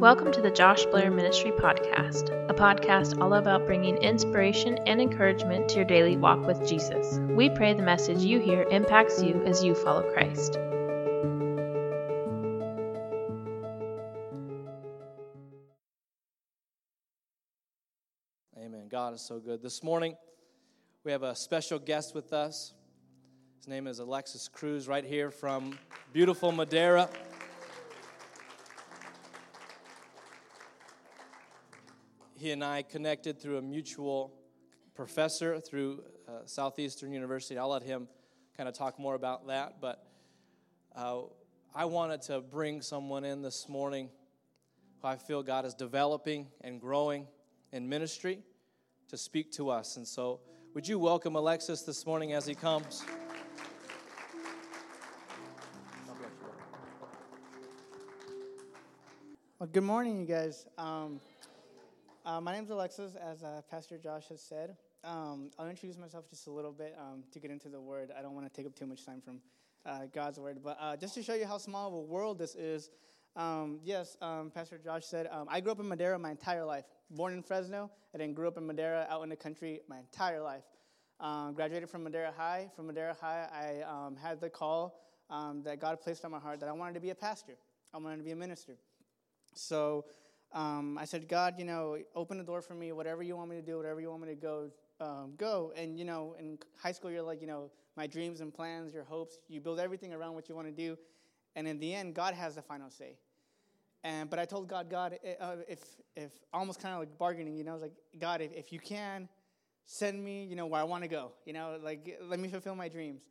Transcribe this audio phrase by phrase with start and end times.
[0.00, 5.68] Welcome to the Josh Blair Ministry Podcast, a podcast all about bringing inspiration and encouragement
[5.68, 7.18] to your daily walk with Jesus.
[7.36, 10.56] We pray the message you hear impacts you as you follow Christ.
[18.56, 18.88] Amen.
[18.88, 19.62] God is so good.
[19.62, 20.16] This morning,
[21.04, 22.72] we have a special guest with us.
[23.58, 25.78] His name is Alexis Cruz, right here from
[26.14, 27.10] beautiful Madera.
[32.40, 34.32] He and I connected through a mutual
[34.94, 37.58] professor through uh, Southeastern University.
[37.58, 38.08] I'll let him
[38.56, 39.74] kind of talk more about that.
[39.78, 40.02] But
[40.96, 41.20] uh,
[41.74, 44.08] I wanted to bring someone in this morning
[45.02, 47.26] who I feel God is developing and growing
[47.72, 48.38] in ministry
[49.08, 49.98] to speak to us.
[49.98, 50.40] And so,
[50.72, 53.04] would you welcome Alexis this morning as he comes?
[59.58, 60.64] Well, good morning, you guys.
[60.78, 61.20] Um,
[62.24, 64.76] uh, my is Alexis, as uh, Pastor Josh has said.
[65.04, 68.10] Um, I'll introduce myself just a little bit um, to get into the word.
[68.16, 69.40] I don't want to take up too much time from
[69.86, 72.54] uh, God's word, but uh, just to show you how small of a world this
[72.54, 72.90] is.
[73.36, 76.84] Um, yes, um, Pastor Josh said, um, I grew up in Madera my entire life.
[77.10, 80.42] Born in Fresno, and then grew up in Madera out in the country my entire
[80.42, 80.64] life.
[81.20, 82.68] Um, graduated from Madera High.
[82.76, 85.00] From Madera High, I had the call
[85.64, 87.54] that God placed on my heart that I wanted to be a pastor.
[87.94, 88.76] I wanted to be a minister.
[89.54, 90.04] So
[90.52, 93.56] um, I said, God, you know, open the door for me, whatever you want me
[93.56, 94.70] to do, whatever you want me to go,
[95.00, 95.72] um, go.
[95.76, 99.04] And, you know, in high school, you're like, you know, my dreams and plans, your
[99.04, 100.96] hopes, you build everything around what you want to do.
[101.54, 103.16] And in the end, God has the final say.
[104.02, 105.80] And, but I told God, God, eh, uh, if,
[106.16, 108.78] if almost kind of like bargaining, you know, I was like, God, if, if you
[108.78, 109.28] can,
[109.84, 112.74] send me, you know, where I want to go, you know, like, let me fulfill
[112.74, 113.22] my dreams.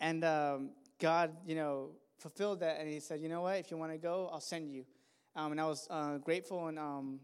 [0.00, 2.78] And um, God, you know, fulfilled that.
[2.80, 4.84] And he said, you know what, if you want to go, I'll send you.
[5.36, 7.20] Um, and I was uh, grateful and, um,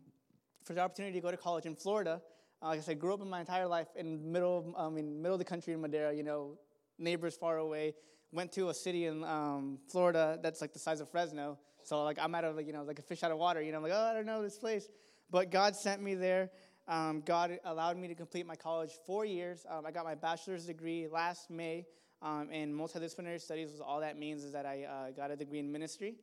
[0.64, 2.20] for the opportunity to go to college in Florida.
[2.62, 5.34] Uh, like I said, grew up in my entire life in middle, um, in middle
[5.34, 6.14] of the country in Madera.
[6.14, 6.58] You know,
[6.98, 7.94] neighbors far away.
[8.30, 11.58] Went to a city in um, Florida that's like the size of Fresno.
[11.84, 13.62] So like I'm out of like you know like a fish out of water.
[13.62, 14.88] You know, I'm like oh I don't know this place,
[15.30, 16.50] but God sent me there.
[16.88, 19.64] Um, God allowed me to complete my college four years.
[19.68, 21.86] Um, I got my bachelor's degree last May
[22.20, 23.80] um, in multidisciplinary studies.
[23.84, 26.16] All that means is that I uh, got a degree in ministry.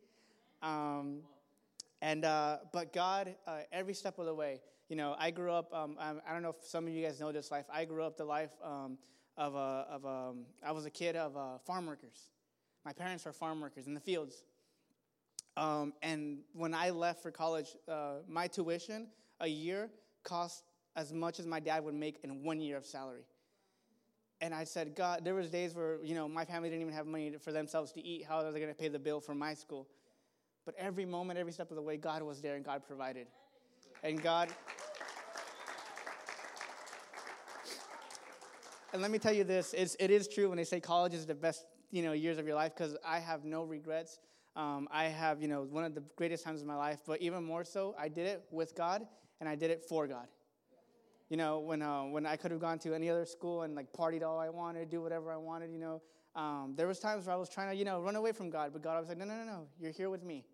[0.62, 1.22] Um,
[2.02, 5.74] and uh, but God, uh, every step of the way, you know, I grew up.
[5.74, 7.66] Um, I don't know if some of you guys know this life.
[7.72, 8.98] I grew up the life um,
[9.38, 10.34] of a, of a,
[10.66, 12.30] I was a kid of uh, farm workers.
[12.86, 14.44] My parents were farm workers in the fields.
[15.58, 19.08] Um, and when I left for college, uh, my tuition
[19.40, 19.90] a year
[20.24, 20.64] cost
[20.96, 23.26] as much as my dad would make in one year of salary.
[24.42, 27.06] And I said, God, there was days where you know my family didn't even have
[27.06, 28.26] money for themselves to eat.
[28.28, 29.88] How are they going to pay the bill for my school?
[30.66, 33.28] But every moment, every step of the way, God was there and God provided.
[34.04, 34.50] And God.
[38.94, 41.26] And let me tell you this: it's, it is true when they say college is
[41.26, 42.74] the best, you know, years of your life.
[42.76, 44.20] Because I have no regrets.
[44.56, 47.00] Um, I have, you know, one of the greatest times of my life.
[47.06, 49.06] But even more so, I did it with God
[49.40, 50.28] and I did it for God.
[51.30, 53.94] You know, when uh, when I could have gone to any other school and like
[53.94, 55.72] partied all I wanted, do whatever I wanted.
[55.72, 56.02] You know,
[56.36, 58.72] um, there was times where I was trying to, you know, run away from God,
[58.72, 60.46] but God was like, no, no, no, no, you're here with me.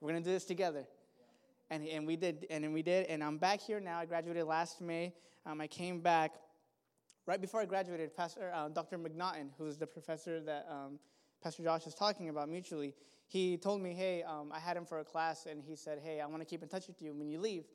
[0.00, 0.86] We're going to do this together.
[1.70, 3.98] And, and we did, and we did, and I'm back here now.
[3.98, 5.14] I graduated last May.
[5.46, 6.34] Um, I came back
[7.26, 8.16] right before I graduated.
[8.16, 8.98] Pastor uh, Dr.
[8.98, 10.98] McNaughton, who's the professor that um,
[11.42, 12.94] Pastor Josh is talking about mutually,
[13.28, 16.20] he told me, "Hey, um, I had him for a class, and he said, "Hey,
[16.20, 17.66] I want to keep in touch with you when you leave."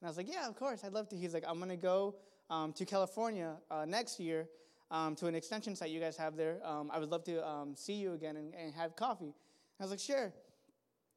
[0.00, 1.76] And I was like, "Yeah, of course, I'd love to." He's like, "I'm going to
[1.76, 2.16] go
[2.50, 4.48] um, to California uh, next year
[4.94, 6.60] um, to an extension site you guys have there.
[6.64, 9.34] Um, I would love to um, see you again and, and have coffee."
[9.80, 10.32] I was like, "Sure."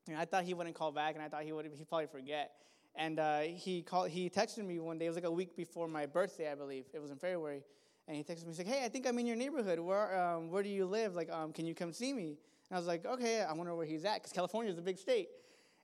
[0.07, 2.51] And I thought he wouldn't call back, and I thought he would he'd probably forget.
[2.95, 4.09] And uh, he called.
[4.09, 5.05] He texted me one day.
[5.05, 6.85] It was like a week before my birthday, I believe.
[6.93, 7.61] It was in February.
[8.07, 8.49] And he texted me.
[8.49, 9.79] He's like, "Hey, I think I'm in your neighborhood.
[9.79, 11.15] Where um, where do you live?
[11.15, 12.37] Like, um, can you come see me?"
[12.69, 14.97] And I was like, "Okay, I wonder where he's at, because California is a big
[14.97, 15.29] state."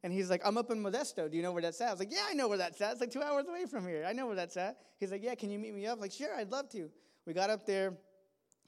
[0.03, 1.29] And he's like, "I'm up in Modesto.
[1.29, 2.94] Do you know where that's at?" I was like, "Yeah, I know where that's at.
[2.94, 4.06] It's like two hours away from here.
[4.07, 6.33] I know where that's at." He's like, "Yeah, can you meet me up?" Like, "Sure,
[6.35, 6.89] I'd love to."
[7.25, 7.93] We got up there.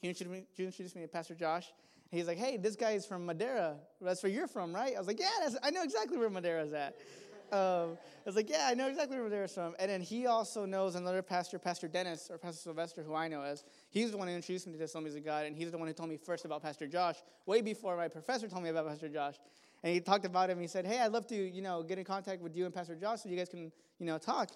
[0.02, 1.72] He introduced me, introduced me to Pastor Josh.
[2.12, 3.76] He's like, hey, this guy is from Madera.
[4.00, 4.94] That's where you're from, right?
[4.96, 6.96] I was like, yeah, I know exactly where Madera's at.
[7.52, 9.76] Um, I was like, yeah, I know exactly where Madera's from.
[9.80, 13.42] And then he also knows another pastor, Pastor Dennis, or Pastor Sylvester, who I know
[13.42, 13.64] as.
[13.90, 15.88] He's the one who introduced me to the Assemblies of God, and he's the one
[15.88, 19.10] who told me first about Pastor Josh, way before my professor told me about Pastor
[19.10, 19.36] Josh.
[19.84, 20.60] And he talked about him.
[20.60, 22.96] He said, hey, I'd love to, you know, get in contact with you and Pastor
[22.96, 24.50] Josh so you guys can, you know, talk.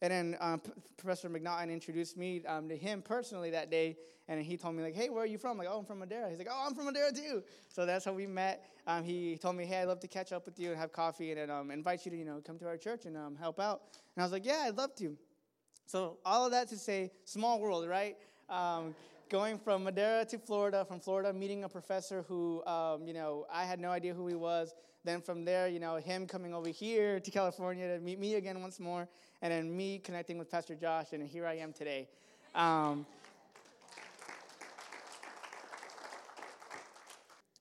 [0.00, 3.96] And then um, P- Professor McNaughton introduced me um, to him personally that day,
[4.28, 6.28] and he told me like, "Hey, where are you from?" Like, "Oh, I'm from Madera."
[6.28, 8.64] He's like, "Oh, I'm from Madera too." So that's how we met.
[8.86, 11.32] Um, he told me, "Hey, I'd love to catch up with you and have coffee,
[11.32, 13.58] and then um, invite you to you know come to our church and um, help
[13.58, 13.82] out."
[14.14, 15.16] And I was like, "Yeah, I'd love to."
[15.86, 18.16] So all of that to say, small world, right?
[18.50, 18.94] Um,
[19.30, 22.62] going from Madera to Florida, from Florida meeting a professor who,
[23.04, 24.74] you know, I had no idea who he was.
[25.04, 28.60] Then from there, you know, him coming over here to California to meet me again
[28.60, 29.08] once more,
[29.42, 32.08] and then me connecting with Pastor Josh, and here I am today.
[32.54, 33.06] Um,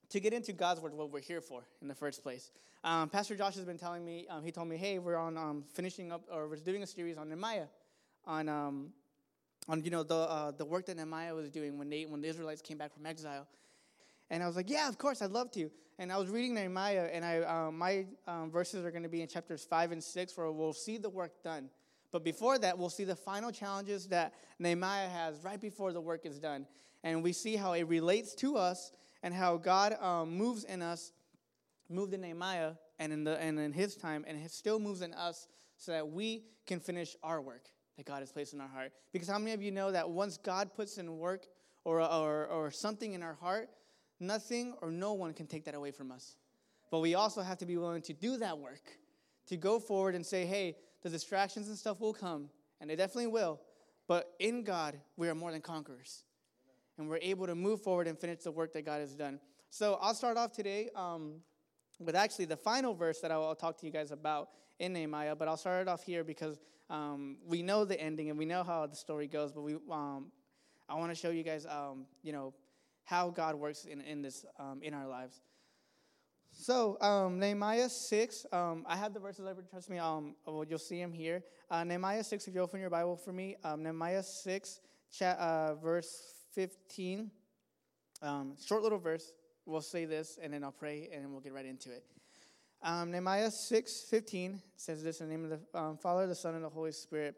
[0.09, 2.51] to get into God's word, what we're here for in the first place.
[2.83, 5.63] Um, Pastor Josh has been telling me, um, he told me, hey, we're on um,
[5.73, 7.65] finishing up, or we're doing a series on Nehemiah,
[8.25, 8.93] on, um,
[9.67, 12.27] on you know, the, uh, the work that Nehemiah was doing when, they, when the
[12.27, 13.45] Israelites came back from exile.
[14.29, 15.69] And I was like, yeah, of course, I'd love to.
[15.99, 19.21] And I was reading Nehemiah, and I, um, my um, verses are going to be
[19.21, 21.69] in chapters 5 and 6, where we'll see the work done.
[22.11, 26.25] But before that, we'll see the final challenges that Nehemiah has right before the work
[26.25, 26.65] is done.
[27.03, 28.91] And we see how it relates to us
[29.23, 31.11] and how God um, moves in us,
[31.89, 35.47] moved in Nehemiah and in, the, and in his time, and still moves in us
[35.77, 37.65] so that we can finish our work
[37.97, 38.91] that God has placed in our heart.
[39.11, 41.47] Because how many of you know that once God puts in work
[41.83, 43.69] or, or, or something in our heart,
[44.19, 46.35] nothing or no one can take that away from us?
[46.89, 48.97] But we also have to be willing to do that work,
[49.47, 52.49] to go forward and say, hey, the distractions and stuff will come,
[52.79, 53.59] and they definitely will.
[54.07, 56.23] But in God, we are more than conquerors
[56.97, 59.39] and we're able to move forward and finish the work that God has done.
[59.69, 61.35] So I'll start off today um,
[61.99, 64.49] with actually the final verse that I'll, talk to you guys about
[64.79, 66.59] in Nehemiah, but I'll start it off here because
[66.89, 70.31] um, we know the ending and we know how the story goes, but we um,
[70.89, 72.53] I want to show you guys, um, you know,
[73.07, 75.39] how God works in, in this um, in our lives.
[76.51, 79.47] So um, Nehemiah six, I have the verses.
[79.71, 81.43] Trust me, well, you'll see them here.
[81.71, 82.47] Uh, Nehemiah six.
[82.47, 84.81] If you open your Bible for me, Nehemiah six,
[85.21, 87.31] uh, verse 15.
[88.21, 89.31] Um, short little verse.
[89.65, 92.03] We'll say this, and then I'll pray, and then we'll get right into it.
[92.83, 96.55] Um, Nehemiah 6 15 says this in the name of the um, Father, the Son,
[96.55, 97.35] and the Holy Spirit.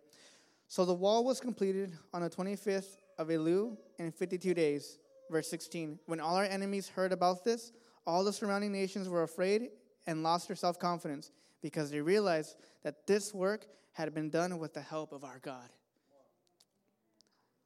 [0.67, 4.99] So the wall was completed on the 25th of Elul in 52 days.
[5.29, 5.99] Verse 16.
[6.05, 7.71] When all our enemies heard about this,
[8.05, 9.69] all the surrounding nations were afraid
[10.07, 11.31] and lost their self confidence
[11.61, 15.69] because they realized that this work had been done with the help of our God.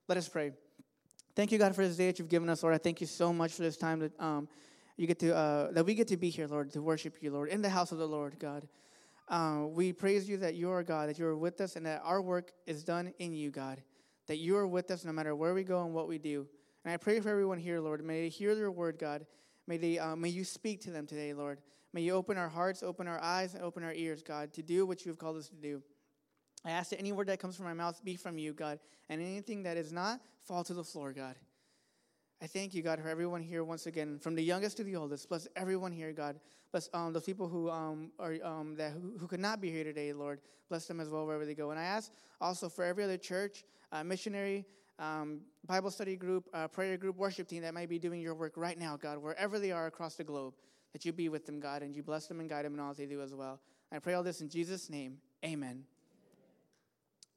[0.08, 0.52] Let us pray.
[1.36, 2.76] Thank you, God, for this day that you've given us, Lord.
[2.76, 4.48] I thank you so much for this time that um,
[4.98, 7.50] you get to uh, that we get to be here, Lord, to worship you, Lord,
[7.50, 8.68] in the house of the Lord, God.
[9.30, 12.02] Uh, we praise you that you are God, that you are with us, and that
[12.04, 13.82] our work is done in you, God.
[14.28, 16.48] That you are with us no matter where we go and what we do.
[16.86, 18.04] And I pray for everyone here, Lord.
[18.04, 19.26] May they hear your word, God.
[19.68, 21.60] May they, uh, may you speak to them today, Lord.
[21.94, 24.86] May you open our hearts, open our eyes, and open our ears, God, to do
[24.86, 25.82] what you have called us to do.
[26.66, 29.22] I ask that any word that comes from my mouth be from you, God, and
[29.22, 31.36] anything that is not, fall to the floor, God.
[32.42, 35.30] I thank you, God, for everyone here once again, from the youngest to the oldest.
[35.30, 36.40] Bless everyone here, God.
[36.72, 39.84] Bless um, those people who um, are um, that who, who, could not be here
[39.84, 40.42] today, Lord.
[40.68, 41.72] Bless them as well wherever they go.
[41.72, 44.66] And I ask also for every other church, uh, missionary,
[45.00, 48.54] um, Bible study group, uh, prayer group, worship team that might be doing your work
[48.56, 50.54] right now, God, wherever they are across the globe,
[50.94, 52.94] that you be with them, God, and you bless them and guide them in all
[52.94, 53.60] they do as well.
[53.92, 55.18] I pray all this in Jesus' name.
[55.44, 55.84] Amen.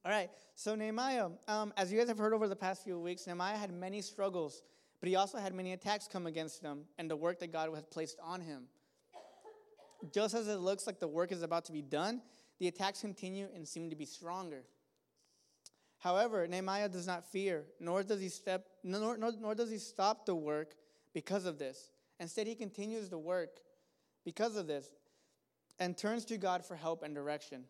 [0.05, 3.27] All right, so Nehemiah, um, as you guys have heard over the past few weeks,
[3.27, 4.63] Nehemiah had many struggles,
[5.01, 7.91] but he also had many attacks come against him and the work that God had
[7.91, 8.65] placed on him.
[10.13, 12.23] Just as it looks like the work is about to be done,
[12.61, 14.63] the attacks continue and seem to be stronger.
[15.99, 20.27] However, Nehemiah does not fear, nor does he step, nor, nor, nor does he stop
[20.27, 20.75] the work
[21.15, 21.91] because of this.
[22.21, 23.61] Instead, he continues the work
[24.25, 24.87] because of this
[25.79, 27.65] and turns to God for help and direction.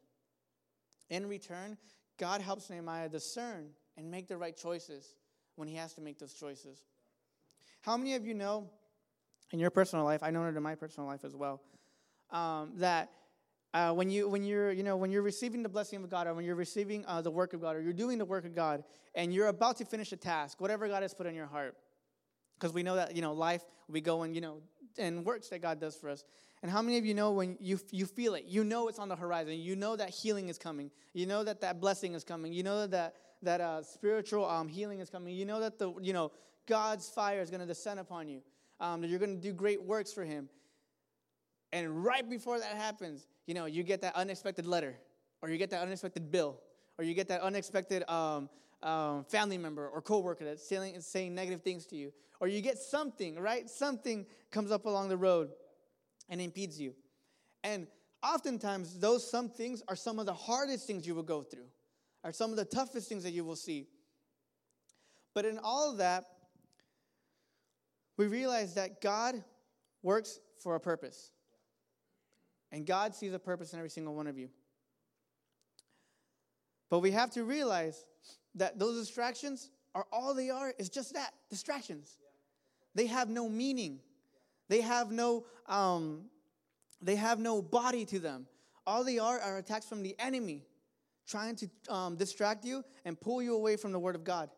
[1.11, 1.77] In return,
[2.19, 5.15] God helps Nehemiah discern and make the right choices
[5.55, 6.85] when he has to make those choices.
[7.81, 8.69] How many of you know
[9.53, 11.61] in your personal life, I know it in my personal life as well,
[12.31, 13.11] um, that
[13.77, 16.33] uh, when you when you're you know when you're receiving the blessing of God or
[16.33, 18.83] when you're receiving uh, the work of God or you're doing the work of God
[19.15, 21.77] and you're about to finish a task, whatever God has put in your heart,
[22.59, 24.63] because we know that you know life we go and you know
[24.97, 26.25] and works that God does for us.
[26.63, 28.47] And how many of you know when you, you feel it?
[28.47, 29.61] You know it's on the horizon.
[29.61, 30.91] You know that healing is coming.
[31.13, 32.55] You know that that blessing is coming.
[32.55, 35.35] You know that that uh, spiritual um, healing is coming.
[35.35, 36.33] You know that the you know
[36.67, 38.41] God's fire is going to descend upon you.
[38.81, 40.49] Um, that you're going to do great works for Him.
[41.77, 44.97] And right before that happens, you know you get that unexpected letter,
[45.43, 46.59] or you get that unexpected bill,
[46.97, 48.49] or you get that unexpected um,
[48.83, 52.79] um, family member or coworker that's saying, saying negative things to you, or you get
[52.79, 53.69] something right.
[53.69, 55.51] Something comes up along the road
[56.31, 56.95] and impedes you.
[57.63, 57.89] And
[58.23, 61.69] oftentimes, those some things are some of the hardest things you will go through.
[62.25, 63.87] are some of the toughest things that you will see.
[65.35, 66.25] But in all of that,
[68.17, 69.45] we realize that God
[70.03, 71.33] works for a purpose.
[72.77, 74.51] And God sees a purpose in every single one of you.
[76.91, 78.05] But we have to realize
[78.55, 82.19] that those distractions are all they are is just that distractions.
[82.95, 84.01] They have no meaning.
[84.69, 86.27] They have no um,
[87.01, 88.47] they have no body to them.
[88.87, 90.67] All they are are attacks from the enemy
[91.27, 94.51] trying to um, distract you and pull you away from the word of God.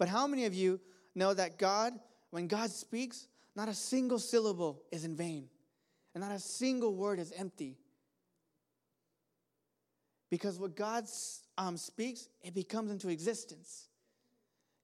[0.00, 0.80] But how many of you
[1.14, 1.92] know that God,
[2.30, 5.48] when God speaks, not a single syllable is in vain,
[6.14, 7.76] and not a single word is empty?
[10.30, 11.04] Because what God
[11.58, 13.88] um, speaks, it becomes into existence.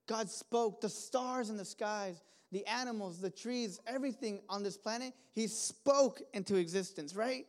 [0.07, 2.21] God spoke the stars in the skies,
[2.51, 7.45] the animals, the trees, everything on this planet, He spoke into existence, right?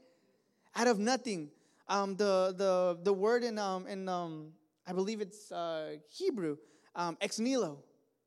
[0.75, 1.51] Out of nothing.
[1.89, 4.53] Um, the, the, the word in, um, in um,
[4.87, 6.57] I believe it's uh, Hebrew,
[6.95, 7.79] um, ex nihilo,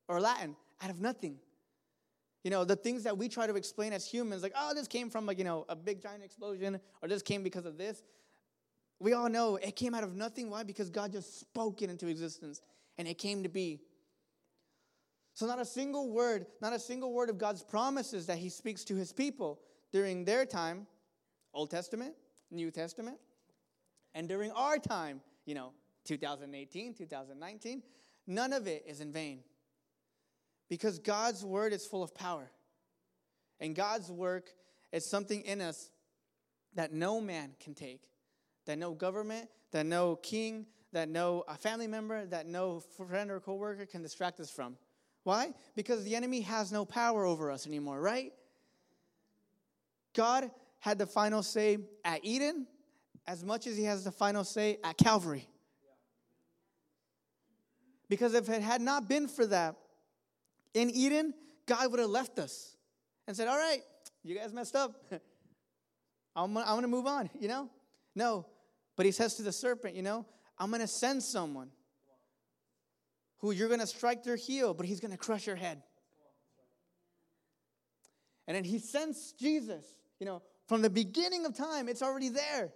[0.07, 1.37] or Latin, out of nothing.
[2.45, 5.09] You know, the things that we try to explain as humans, like, oh, this came
[5.09, 8.03] from, like, you know, a big giant explosion, or this came because of this.
[8.99, 10.51] We all know it came out of nothing.
[10.51, 10.61] Why?
[10.61, 12.61] Because God just spoke it into existence,
[12.99, 13.81] and it came to be.
[15.33, 18.83] So, not a single word, not a single word of God's promises that He speaks
[18.83, 19.59] to His people
[19.91, 20.85] during their time,
[21.51, 22.13] Old Testament,
[22.51, 23.17] New Testament,
[24.13, 25.71] and during our time, you know,
[26.03, 27.81] 2018, 2019,
[28.27, 29.39] none of it is in vain.
[30.69, 32.49] Because God's word is full of power.
[33.59, 34.49] And God's work
[34.91, 35.89] is something in us
[36.73, 38.09] that no man can take,
[38.65, 43.85] that no government, that no king, that no family member, that no friend or coworker
[43.85, 44.77] can distract us from.
[45.23, 45.53] Why?
[45.75, 48.31] Because the enemy has no power over us anymore, right?
[50.13, 52.67] God had the final say at Eden
[53.27, 55.47] as much as he has the final say at Calvary.
[58.07, 59.75] Because if it had not been for that,
[60.75, 61.33] in Eden,
[61.65, 62.75] God would have left us
[63.27, 63.81] and said, All right,
[64.23, 64.93] you guys messed up.
[66.35, 67.69] I'm gonna, I'm gonna move on, you know?
[68.13, 68.45] No.
[68.95, 70.25] But he says to the serpent, You know,
[70.59, 71.69] I'm gonna send someone
[73.39, 75.81] who you're to strike their heel, but he's to crush your head.
[78.47, 79.85] And then he sends Jesus.
[80.19, 82.73] You know, from the beginning of time, it's already there.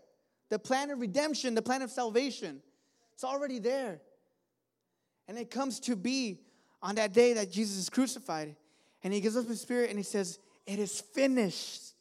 [0.50, 2.62] The plan of redemption, the plan of salvation,
[3.14, 4.02] it's already there.
[5.28, 6.42] And it comes to be
[6.82, 8.56] on that day that Jesus is crucified.
[9.04, 11.94] And he gives up his spirit and he says, It is finished.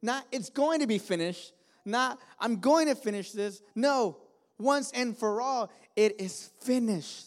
[0.00, 1.52] Not, it's going to be finished.
[1.84, 3.62] Not, I'm going to finish this.
[3.74, 4.18] No,
[4.58, 7.26] once and for all, it is finished.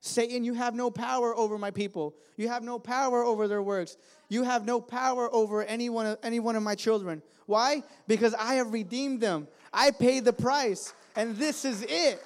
[0.00, 2.14] Satan, you have no power over my people.
[2.36, 3.96] You have no power over their works.
[4.28, 7.22] You have no power over any one of, any one of my children.
[7.46, 7.82] Why?
[8.08, 9.46] Because I have redeemed them.
[9.72, 12.22] I paid the price, and this is it.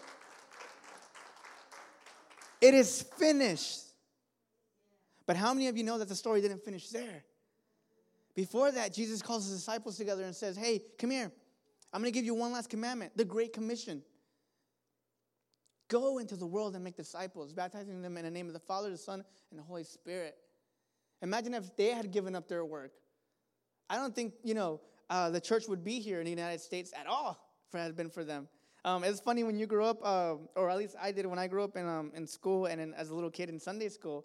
[2.61, 3.81] It is finished.
[5.27, 7.25] But how many of you know that the story didn't finish there?
[8.35, 11.33] Before that, Jesus calls his disciples together and says, Hey, come here.
[11.93, 14.03] I'm going to give you one last commandment the Great Commission.
[15.89, 18.91] Go into the world and make disciples, baptizing them in the name of the Father,
[18.91, 20.37] the Son, and the Holy Spirit.
[21.23, 22.93] Imagine if they had given up their work.
[23.89, 26.93] I don't think, you know, uh, the church would be here in the United States
[26.99, 28.49] at all if it had been for them.
[28.87, 31.49] Um, it's funny when you grow up, uh, or at least I did when I
[31.49, 34.25] grew up in, um, in school and in, as a little kid in Sunday school.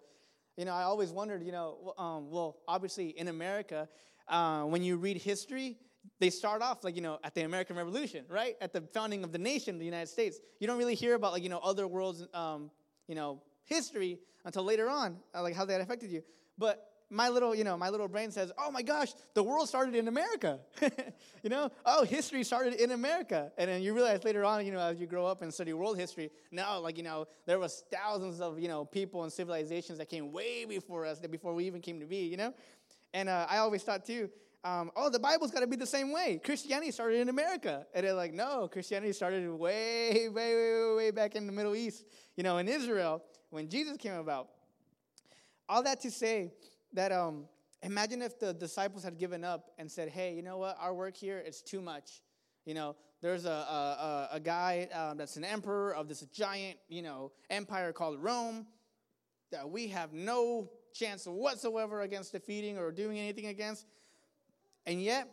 [0.56, 3.88] You know, I always wondered, you know, um, well, obviously in America,
[4.28, 5.78] uh, when you read history,
[6.20, 8.54] they start off like you know at the American Revolution, right?
[8.60, 10.38] At the founding of the nation, the United States.
[10.60, 12.70] You don't really hear about like you know other worlds, um,
[13.08, 16.22] you know, history until later on, uh, like how that affected you.
[16.56, 19.94] But my little, you know, my little brain says, "Oh my gosh, the world started
[19.94, 20.58] in America."
[21.42, 24.80] you know, oh, history started in America, and then you realize later on, you know,
[24.80, 28.40] as you grow up and study world history, now, like you know, there was thousands
[28.40, 32.00] of you know people and civilizations that came way before us, before we even came
[32.00, 32.26] to be.
[32.26, 32.54] You know,
[33.12, 34.30] and uh, I always thought too,
[34.64, 36.40] um, oh, the Bible's got to be the same way.
[36.42, 37.86] Christianity started in America.
[37.94, 42.04] And they're like, no, Christianity started way, way, way, way back in the Middle East,
[42.36, 44.48] you know, in Israel when Jesus came about.
[45.68, 46.52] All that to say
[46.92, 47.44] that um,
[47.82, 51.16] imagine if the disciples had given up and said, hey, you know what, our work
[51.16, 52.22] here is too much.
[52.64, 57.02] You know, there's a, a, a guy um, that's an emperor of this giant, you
[57.02, 58.66] know, empire called Rome
[59.50, 63.86] that we have no chance whatsoever against defeating or doing anything against.
[64.86, 65.28] And yet,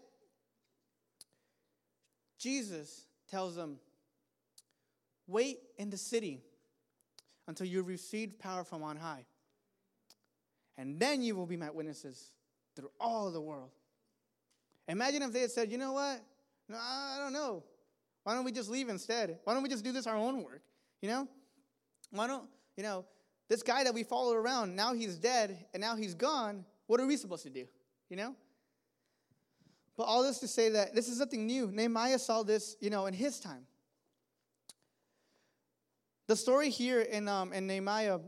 [2.37, 3.77] Jesus tells them,
[5.27, 6.41] wait in the city
[7.47, 9.25] until you receive power from on high.
[10.79, 12.31] And then you will be my witnesses
[12.73, 13.69] through all the world.
[14.87, 16.21] Imagine if they had said, you know what?
[16.69, 17.63] No, I don't know.
[18.23, 19.39] Why don't we just leave instead?
[19.43, 20.61] Why don't we just do this our own work?
[21.01, 21.27] You know?
[22.11, 23.03] Why don't, you know,
[23.49, 26.63] this guy that we followed around, now he's dead and now he's gone.
[26.87, 27.65] What are we supposed to do?
[28.09, 28.35] You know?
[29.97, 31.69] But all this to say that this is nothing new.
[31.73, 33.65] Nehemiah saw this, you know, in his time.
[36.27, 38.19] The story here in, um, in Nehemiah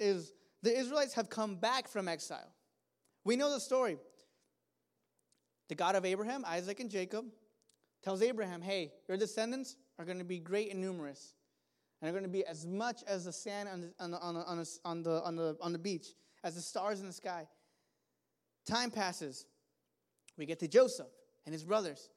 [0.00, 2.52] is the Israelites have come back from exile.
[3.24, 3.98] We know the story.
[5.68, 7.26] The God of Abraham, Isaac, and Jacob
[8.02, 11.34] tells Abraham, hey, your descendants are going to be great and numerous.
[12.00, 14.34] And they're going to be as much as the sand on the, on the, on
[14.34, 16.08] the, on the, on the, on the beach,
[16.42, 17.46] as the stars in the sky.
[18.66, 19.46] Time passes.
[20.38, 21.10] We get to Joseph
[21.44, 22.08] and his brothers.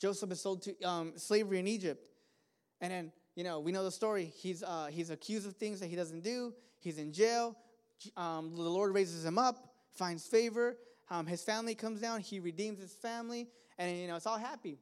[0.00, 2.08] Joseph is sold to um, slavery in Egypt.
[2.80, 4.32] And then, you know, we know the story.
[4.36, 6.52] He's, uh, he's accused of things that he doesn't do.
[6.78, 7.56] He's in jail.
[8.16, 10.76] Um, the Lord raises him up, finds favor.
[11.10, 12.20] Um, his family comes down.
[12.20, 13.48] He redeems his family.
[13.78, 14.78] And, you know, it's all happy.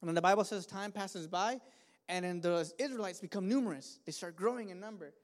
[0.00, 1.58] And then the Bible says time passes by,
[2.08, 4.00] and then the Israelites become numerous.
[4.04, 5.14] They start growing in number.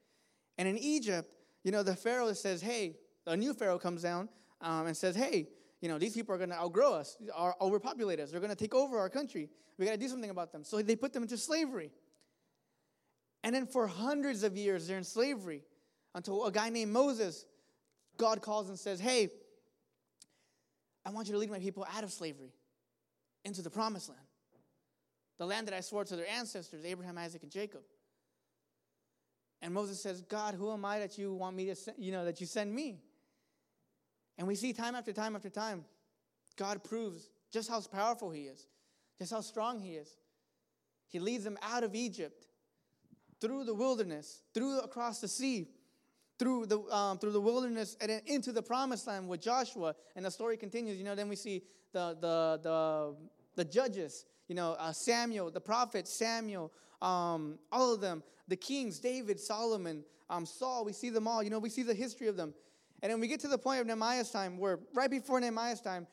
[0.57, 1.31] And in Egypt,
[1.63, 2.95] you know, the Pharaoh says, hey,
[3.27, 4.27] a new Pharaoh comes down
[4.59, 5.49] um, and says, hey,
[5.81, 8.31] you know, these people are going to outgrow us, or overpopulate us.
[8.31, 9.49] They're going to take over our country.
[9.77, 10.63] We got to do something about them.
[10.63, 11.91] So they put them into slavery.
[13.43, 15.63] And then for hundreds of years, they're in slavery
[16.13, 17.45] until a guy named Moses,
[18.17, 19.29] God calls and says, Hey,
[21.05, 22.53] I want you to lead my people out of slavery
[23.43, 24.21] into the promised land,
[25.39, 27.81] the land that I swore to their ancestors, Abraham, Isaac, and Jacob.
[29.61, 32.25] And Moses says, God, who am I that you want me to, send, you know,
[32.25, 32.99] that you send me?
[34.37, 35.85] And we see time after time after time,
[36.57, 38.67] God proves just how powerful He is,
[39.19, 40.17] just how strong He is.
[41.07, 42.47] He leads them out of Egypt,
[43.41, 45.67] through the wilderness, through across the sea,
[46.41, 49.93] through the um, through the wilderness, and into the promised land with Joshua.
[50.15, 50.97] And the story continues.
[50.97, 51.61] You know, then we see
[51.93, 53.15] the the the
[53.55, 54.25] the judges.
[54.47, 60.03] You know, uh, Samuel, the prophet Samuel, um, all of them, the kings, David, Solomon,
[60.31, 60.83] um, Saul.
[60.83, 61.43] We see them all.
[61.43, 62.55] You know, we see the history of them.
[63.03, 66.07] And then we get to the point of Nehemiah's time where right before Nehemiah's time,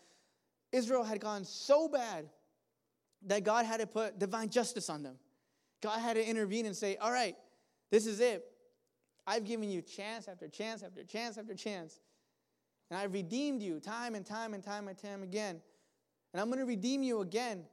[0.72, 2.28] Israel had gone so bad
[3.26, 5.16] that God had to put divine justice on them.
[5.82, 7.34] God had to intervene and say, All right,
[7.90, 8.44] this is it.
[9.28, 12.00] I've given you chance after chance after chance after chance.
[12.90, 15.60] And I've redeemed you time and time and time and time again.
[16.32, 17.64] And I'm going to redeem you again.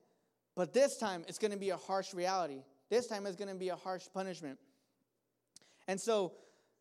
[0.58, 2.64] But this time, it's going to be a harsh reality.
[2.90, 4.60] This time, it's going to be a harsh punishment.
[5.88, 6.34] And so,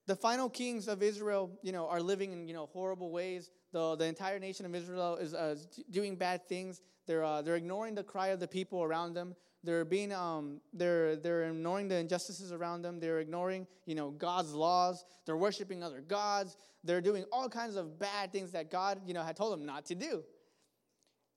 [0.06, 3.50] the final kings of Israel, you know, are living in, you know, horrible ways.
[3.72, 5.56] The, the entire nation of Israel is uh,
[5.90, 6.82] doing bad things.
[7.06, 9.36] They're, uh, they're ignoring the cry of the people around them.
[9.64, 13.00] They're being, um, they're, they're ignoring the injustices around them.
[13.00, 15.06] They're ignoring, you know, God's laws.
[15.24, 16.58] They're worshiping other gods.
[16.84, 19.86] They're doing all kinds of bad things that God, you know, had told them not
[19.86, 20.22] to do.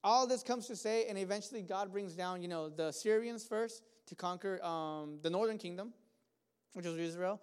[0.03, 3.81] All this comes to say, and eventually God brings down, you know, the Syrians first
[4.07, 5.93] to conquer um, the northern kingdom,
[6.73, 7.41] which was Israel.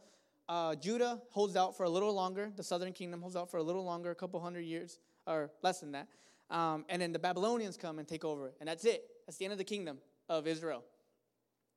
[0.51, 2.53] Uh, Judah holds out for a little longer.
[2.55, 5.81] The southern kingdom holds out for a little longer, a couple hundred years, or less
[5.81, 6.09] than that.
[6.51, 9.03] Um, and then the Babylonians come and take over, and that's it.
[9.27, 10.85] That's the end of the kingdom of Israel.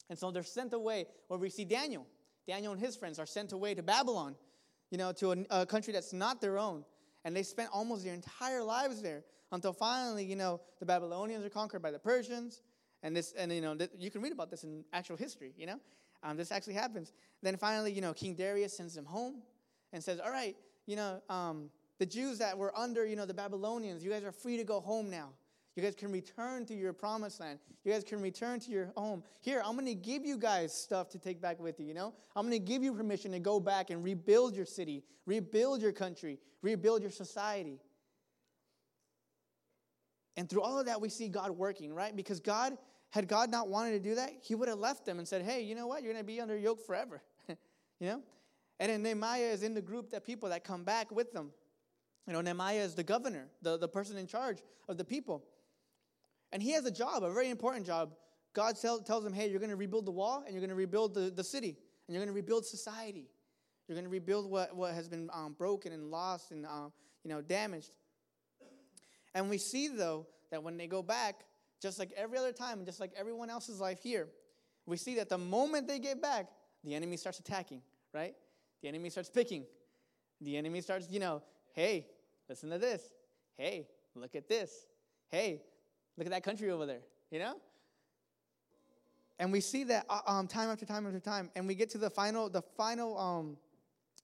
[0.09, 2.05] And so they're sent away, where we see Daniel.
[2.47, 4.35] Daniel and his friends are sent away to Babylon,
[4.89, 6.85] you know, to a, a country that's not their own.
[7.25, 11.49] And they spent almost their entire lives there until finally, you know, the Babylonians are
[11.49, 12.61] conquered by the Persians.
[13.03, 15.65] And this, and you know, th- you can read about this in actual history, you
[15.65, 15.79] know.
[16.23, 17.13] Um, this actually happens.
[17.43, 19.43] Then finally, you know, King Darius sends them home
[19.93, 20.55] and says, All right,
[20.85, 24.31] you know, um, the Jews that were under, you know, the Babylonians, you guys are
[24.31, 25.29] free to go home now.
[25.77, 27.59] You guys can return to your promised land.
[27.85, 29.23] You guys can return to your home.
[29.41, 32.15] Here, I'm going to give you guys stuff to take back with you, you know?
[32.35, 35.91] I'm going to give you permission to go back and rebuild your city, rebuild your
[35.91, 37.79] country, rebuild your society.
[40.35, 42.15] And through all of that, we see God working, right?
[42.15, 42.75] Because God,
[43.11, 45.61] had God not wanted to do that, He would have left them and said, hey,
[45.61, 46.01] you know what?
[46.01, 48.23] You're going to be under yoke forever, you know?
[48.79, 51.51] And then Nehemiah is in the group that people that come back with them.
[52.25, 55.43] You know, Nehemiah is the governor, the, the person in charge of the people.
[56.51, 58.13] And he has a job, a very important job.
[58.53, 60.75] God tell, tells him, hey, you're going to rebuild the wall and you're going to
[60.75, 63.29] rebuild the, the city and you're going to rebuild society.
[63.87, 66.91] You're going to rebuild what, what has been um, broken and lost and um,
[67.23, 67.91] you know damaged.
[69.33, 71.45] And we see, though, that when they go back,
[71.81, 74.27] just like every other time, just like everyone else's life here,
[74.85, 76.47] we see that the moment they get back,
[76.83, 77.81] the enemy starts attacking,
[78.13, 78.33] right?
[78.81, 79.65] The enemy starts picking.
[80.41, 82.07] The enemy starts, you know, hey,
[82.49, 83.01] listen to this.
[83.55, 84.87] Hey, look at this.
[85.29, 85.61] Hey,
[86.17, 87.01] Look at that country over there,
[87.31, 87.55] you know?
[89.39, 91.51] And we see that uh, um, time after time after time.
[91.55, 93.57] And we get to the final, the final um,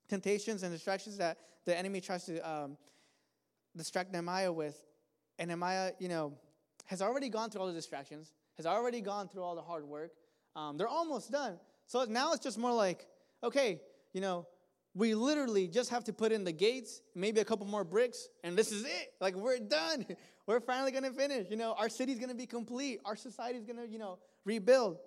[0.09, 2.77] temptations and distractions that the enemy tries to um,
[3.77, 4.83] distract Nehemiah with.
[5.37, 6.33] And Nehemiah, you know,
[6.85, 8.33] has already gone through all the distractions.
[8.57, 10.11] has already gone through all the hard work.
[10.55, 11.59] Um, they're almost done.
[11.87, 13.05] So now it's just more like,
[13.43, 13.81] okay,
[14.13, 14.47] you know,
[14.95, 18.55] we literally just have to put in the gates, maybe a couple more bricks, and
[18.55, 19.13] this is it.
[19.19, 20.05] Like we're done.
[20.45, 21.47] We're finally gonna finish.
[21.49, 22.99] You know, our city's gonna be complete.
[23.05, 24.97] Our society's gonna, you know, rebuild.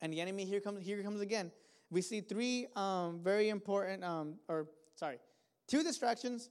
[0.00, 1.50] And the enemy here comes here comes again.
[1.90, 5.18] We see three um, very important, um, or sorry,
[5.66, 6.48] two distractions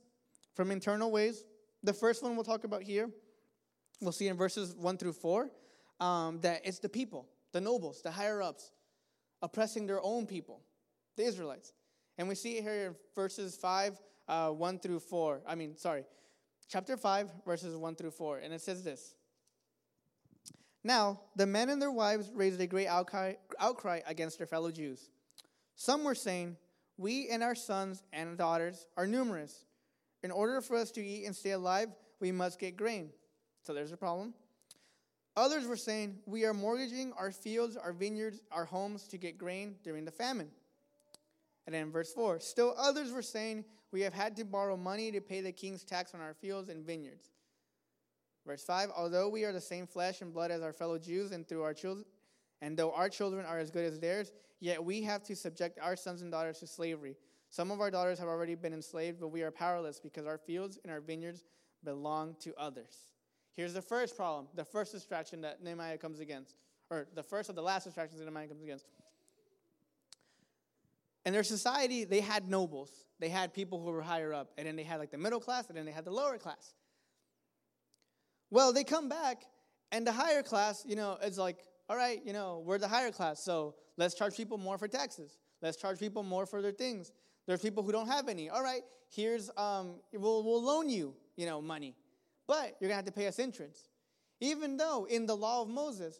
[0.56, 1.46] from internal ways.
[1.84, 3.10] The first one we'll talk about here.
[4.02, 5.50] We'll see in verses one through four
[6.02, 8.72] um, that it's the people, the nobles, the higher ups,
[9.42, 10.62] oppressing their own people,
[11.16, 11.72] the Israelites.
[12.18, 15.42] And we see it here in verses 5, uh, 1 through 4.
[15.48, 16.06] I mean, sorry,
[16.70, 18.40] chapter 5, verses 1 through 4.
[18.40, 19.16] And it says this
[20.84, 25.10] Now, the men and their wives raised a great outcry, outcry against their fellow Jews.
[25.76, 26.58] Some were saying,
[26.98, 29.66] We and our sons and daughters are numerous.
[30.24, 33.10] In order for us to eat and stay alive, we must get grain.
[33.62, 34.34] So there's a problem.
[35.36, 39.76] Others were saying, We are mortgaging our fields, our vineyards, our homes to get grain
[39.84, 40.50] during the famine.
[41.66, 45.22] And then verse 4 Still others were saying, We have had to borrow money to
[45.22, 47.30] pay the king's tax on our fields and vineyards.
[48.46, 51.48] Verse 5 Although we are the same flesh and blood as our fellow Jews, and
[51.48, 52.06] through our children,
[52.62, 55.96] and though our children are as good as theirs, yet we have to subject our
[55.96, 57.18] sons and daughters to slavery.
[57.50, 60.80] Some of our daughters have already been enslaved, but we are powerless because our fields
[60.84, 61.44] and our vineyards
[61.84, 63.14] belong to others.
[63.56, 66.56] Here's the first problem, the first distraction that Nehemiah comes against,
[66.90, 68.86] or the first of the last distractions that Nehemiah comes against.
[71.26, 72.92] In their society, they had nobles.
[73.20, 75.68] They had people who were higher up, and then they had like the middle class,
[75.70, 76.74] and then they had the lower class.
[78.52, 79.44] Well, they come back,
[79.92, 81.58] and the higher class, you know, is like,
[81.90, 85.38] all right, you know, we're the higher class, so let's charge people more for taxes.
[85.62, 87.12] Let's charge people more for their things.
[87.48, 88.50] There's people who don't have any.
[88.50, 91.96] All right, here's, um, we'll, we'll loan you, you know, money,
[92.48, 93.90] but you're gonna have to pay us interest.
[94.42, 96.20] Even though in the law of Moses,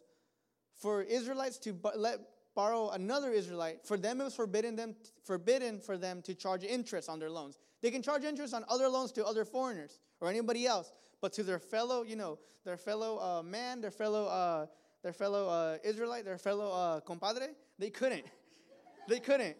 [0.76, 2.20] for Israelites to let
[2.56, 7.08] borrow another Israelite, for them it was forbidden, them, forbidden for them to charge interest
[7.08, 7.58] on their loans.
[7.82, 10.90] They can charge interest on other loans to other foreigners or anybody else,
[11.20, 14.66] but to their fellow, you know, their fellow uh, man, their fellow, uh,
[15.02, 18.24] their fellow uh, Israelite, their fellow uh, compadre, they couldn't.
[19.08, 19.56] they couldn't.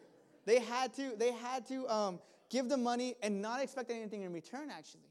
[0.46, 1.12] They had to.
[1.16, 2.18] They had to um,
[2.50, 4.70] give the money and not expect anything in return.
[4.70, 5.10] Actually,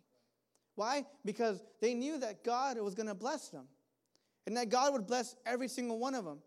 [0.74, 1.06] why?
[1.24, 3.68] Because they knew that God was going to bless them,
[4.48, 6.40] and that God would bless every single one of them.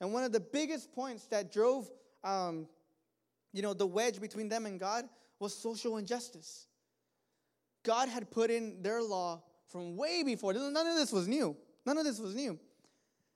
[0.00, 1.90] And one of the biggest points that drove,
[2.22, 2.66] um,
[3.52, 6.66] you know, the wedge between them and God was social injustice.
[7.82, 10.52] God had put in their law from way before.
[10.52, 11.56] None of this was new.
[11.84, 12.58] None of this was new.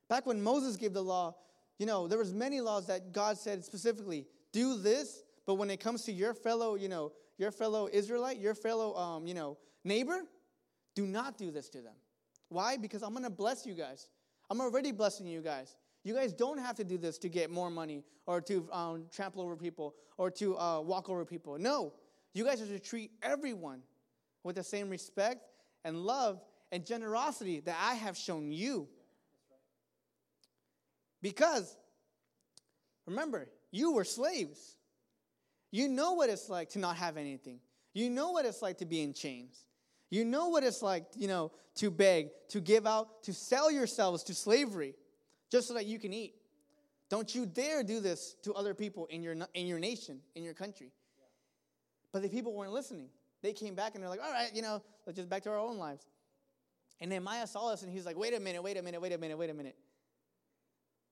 [0.09, 1.37] Back when Moses gave the law,
[1.79, 5.81] you know, there was many laws that God said specifically, do this, but when it
[5.81, 10.25] comes to your fellow, you know, your fellow Israelite, your fellow, um, you know, neighbor,
[10.95, 11.95] do not do this to them.
[12.49, 12.77] Why?
[12.77, 14.09] Because I'm going to bless you guys.
[14.51, 15.77] I'm already blessing you guys.
[16.03, 19.43] You guys don't have to do this to get more money or to um, trample
[19.43, 21.59] over people or to uh, walk over people.
[21.59, 21.93] No,
[22.33, 23.83] you guys are to treat everyone
[24.43, 25.45] with the same respect
[25.85, 26.41] and love
[26.73, 28.89] and generosity that I have shown you.
[31.23, 31.77] Because,
[33.07, 34.77] remember, you were slaves.
[35.71, 37.61] You know what it's like to not have anything.
[37.93, 39.67] You know what it's like to be in chains.
[40.09, 44.25] You know what it's like, you know, to beg, to give out, to sell yourselves
[44.25, 44.95] to slavery
[45.51, 46.35] just so that you can eat.
[47.09, 50.55] Don't you dare do this to other people in your, in your nation, in your
[50.55, 50.93] country.
[52.13, 53.09] But the people weren't listening.
[53.43, 55.59] They came back and they're like, all right, you know, let's just back to our
[55.59, 56.07] own lives.
[57.01, 59.19] And Nehemiah saw us and he's like, wait a minute, wait a minute, wait a
[59.19, 59.77] minute, wait a minute.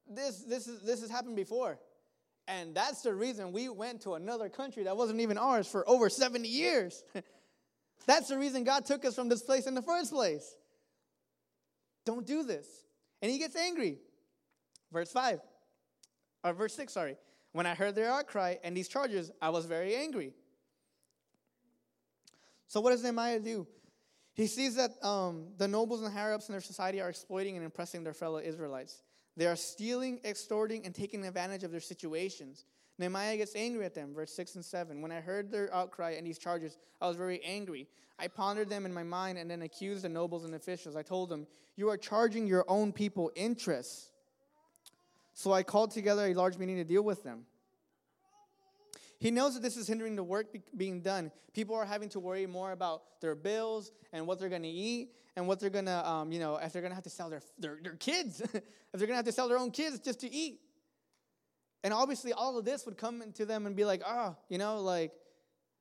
[0.08, 1.78] This, this, is, this has happened before.
[2.46, 6.08] And that's the reason we went to another country that wasn't even ours for over
[6.08, 7.02] 70 years.
[8.06, 10.54] that's the reason God took us from this place in the first place.
[12.06, 12.66] Don't do this.
[13.20, 13.98] And he gets angry.
[14.92, 15.40] Verse 5,
[16.44, 17.16] or verse 6, sorry.
[17.52, 20.32] When I heard their outcry and these charges, I was very angry.
[22.68, 23.66] So, what does Nehemiah do?
[24.34, 27.66] He sees that um, the nobles and higher ups in their society are exploiting and
[27.66, 29.02] oppressing their fellow Israelites.
[29.36, 32.64] They are stealing, extorting, and taking advantage of their situations.
[32.98, 35.00] Nehemiah gets angry at them, verse 6 and 7.
[35.00, 37.88] When I heard their outcry and these charges, I was very angry.
[38.18, 40.96] I pondered them in my mind and then accused the nobles and officials.
[40.96, 41.46] I told them,
[41.76, 44.10] You are charging your own people interests
[45.38, 47.44] so I called together a large meeting to deal with them.
[49.20, 51.30] He knows that this is hindering the work be- being done.
[51.54, 55.10] People are having to worry more about their bills and what they're going to eat
[55.36, 57.30] and what they're going to, um, you know, if they're going to have to sell
[57.30, 60.18] their, their, their kids, if they're going to have to sell their own kids just
[60.22, 60.58] to eat.
[61.84, 64.80] And obviously, all of this would come into them and be like, oh, you know,
[64.82, 65.12] like,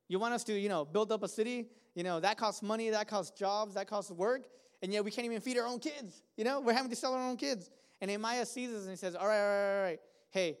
[0.06, 1.66] you want us to, you know, build up a city?
[1.96, 4.46] You know, that costs money, that costs jobs, that costs work.
[4.82, 6.22] And yet we can't even feed our own kids.
[6.36, 7.72] You know, we're having to sell our own kids.
[8.00, 10.00] And Nehemiah sees this and he says, All right, all right, all right.
[10.30, 10.58] Hey,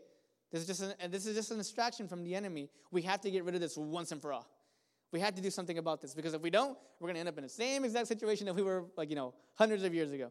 [0.50, 2.70] this is just an, this is just an distraction from the enemy.
[2.90, 4.48] We have to get rid of this once and for all.
[5.12, 7.28] We have to do something about this because if we don't, we're going to end
[7.28, 10.12] up in the same exact situation that we were like, you know, hundreds of years
[10.12, 10.30] ago.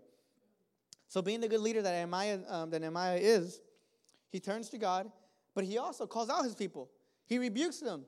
[1.08, 3.62] So, being the good leader that Nehemiah, um, that Nehemiah is,
[4.30, 5.10] he turns to God,
[5.56, 6.90] but he also calls out his people.
[7.26, 8.06] He rebukes them.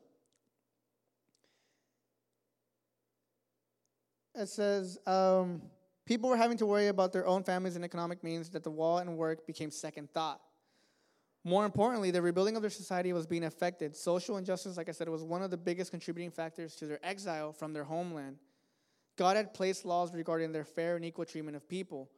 [4.36, 5.62] It says, um,
[6.10, 8.98] people were having to worry about their own families and economic means that the wall
[8.98, 10.42] and work became second thought.
[11.44, 13.96] More importantly, the rebuilding of their society was being affected.
[13.96, 17.54] Social injustice, like I said, was one of the biggest contributing factors to their exile
[17.54, 18.38] from their homeland.
[19.18, 22.10] God had placed laws regarding their fair and equal treatment of people.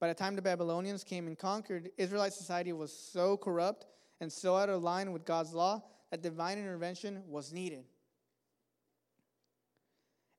[0.00, 3.84] By the time the Babylonians came and conquered, Israelite society was so corrupt
[4.22, 7.84] and so out of line with God's law that divine intervention was needed.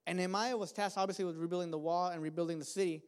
[0.06, 3.02] And Nehemiah was tasked, obviously, with rebuilding the wall and rebuilding the city.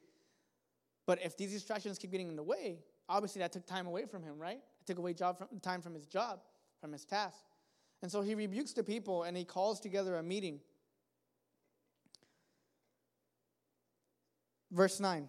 [1.06, 4.22] But if these distractions keep getting in the way, obviously that took time away from
[4.22, 4.58] him, right?
[4.58, 6.40] It took away job from, time from his job,
[6.80, 7.38] from his task.
[8.02, 10.60] And so he rebukes the people and he calls together a meeting.
[14.70, 15.28] Verse 9.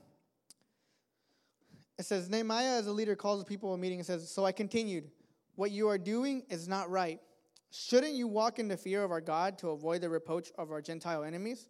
[1.97, 4.51] It says, Nehemiah, as a leader, calls the people a meeting and says, So I
[4.51, 5.09] continued,
[5.55, 7.19] What you are doing is not right.
[7.71, 10.81] Shouldn't you walk in the fear of our God to avoid the reproach of our
[10.81, 11.69] Gentile enemies?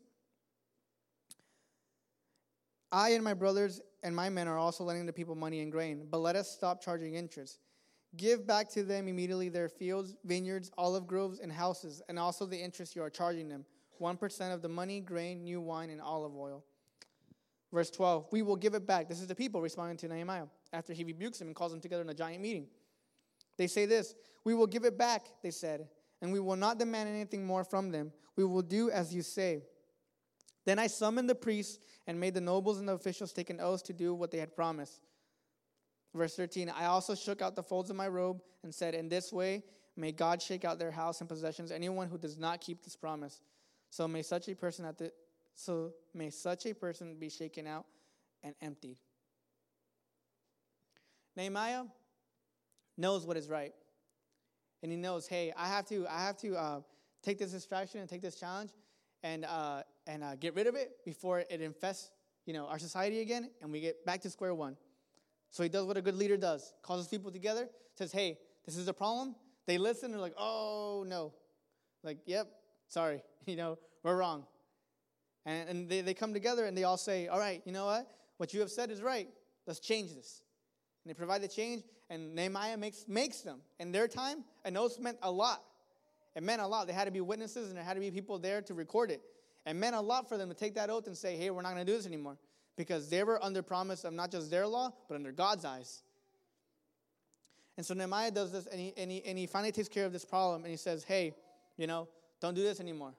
[2.92, 6.08] I and my brothers and my men are also lending the people money and grain,
[6.10, 7.60] but let us stop charging interest.
[8.18, 12.58] Give back to them immediately their fields, vineyards, olive groves, and houses, and also the
[12.58, 13.66] interest you are charging them
[14.02, 16.64] 1% of the money, grain, new wine, and olive oil.
[17.72, 19.08] Verse 12, we will give it back.
[19.08, 22.02] This is the people responding to Nehemiah after he rebukes them and calls them together
[22.02, 22.66] in a giant meeting.
[23.60, 25.88] They say this We will give it back, they said,
[26.22, 28.12] and we will not demand anything more from them.
[28.36, 29.62] We will do as you say.
[30.66, 33.84] Then I summoned the priests and made the nobles and the officials take an oath
[33.84, 35.02] to do what they had promised.
[36.16, 39.34] Verse 13 I also shook out the folds of my robe and said, In this
[39.34, 39.64] way,
[39.98, 43.42] may God shake out their house and possessions, anyone who does not keep this promise.
[43.90, 45.12] So may such a person at the
[45.54, 47.86] so may such a person be shaken out
[48.42, 48.96] and emptied.
[51.36, 51.84] Nehemiah
[53.00, 53.74] knows what is right.
[54.84, 56.80] And he knows, hey, I have to, I have to uh,
[57.24, 58.72] take this distraction and take this challenge
[59.24, 62.12] and, uh, and uh, get rid of it before it infests,
[62.46, 64.78] you know, our society again and we get back to square one.
[65.50, 68.78] So he does what a good leader does, calls his people together, says, hey, this
[68.78, 69.36] is a problem.
[69.66, 71.34] They listen, they're like, oh, no.
[72.04, 72.48] Like, yep,
[72.88, 74.46] sorry, you know, we're wrong.
[75.46, 78.08] And, and they, they come together and they all say, all right, you know what?
[78.38, 79.28] What you have said is right.
[79.66, 80.44] Let's change this.
[81.10, 83.62] And they provide the change, and Nehemiah makes, makes them.
[83.80, 85.64] In their time, an oath meant a lot.
[86.36, 86.86] It meant a lot.
[86.86, 89.20] They had to be witnesses and there had to be people there to record it.
[89.66, 91.74] It meant a lot for them to take that oath and say, hey, we're not
[91.74, 92.38] going to do this anymore.
[92.78, 96.04] Because they were under promise of not just their law, but under God's eyes.
[97.76, 100.14] And so Nehemiah does this, and he, and, he, and he finally takes care of
[100.14, 101.34] this problem, and he says, hey,
[101.76, 102.08] you know,
[102.40, 103.16] don't do this anymore.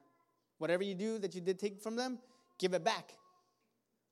[0.59, 2.19] Whatever you do that you did take from them,
[2.57, 3.15] give it back.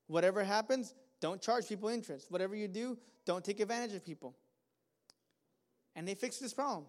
[0.08, 2.28] Whatever happens, don't charge people interest.
[2.30, 4.36] Whatever you do, don't take advantage of people.
[5.96, 6.86] And they fixed this problem.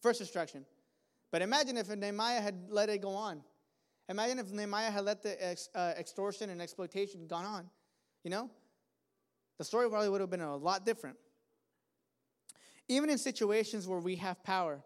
[0.00, 0.64] First instruction.
[1.30, 3.42] But imagine if Nehemiah had let it go on.
[4.08, 7.70] Imagine if Nehemiah had let the ex, uh, extortion and exploitation gone on.
[8.24, 8.50] You know?
[9.58, 11.16] The story probably would have been a lot different.
[12.88, 14.82] Even in situations where we have power,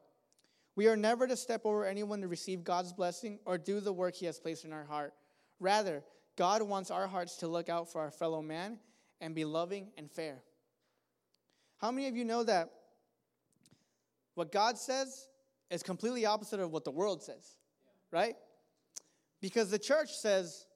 [0.77, 4.15] we are never to step over anyone to receive God's blessing or do the work
[4.15, 5.15] He has placed in our heart.
[5.59, 6.05] Rather,
[6.37, 8.79] God wants our hearts to look out for our fellow man
[9.21, 10.43] and be loving and fair.
[11.79, 12.71] How many of you know that
[14.35, 15.29] what God says
[15.71, 17.57] is completely opposite of what the world says?
[18.11, 18.37] Right?
[19.41, 20.67] Because the church says,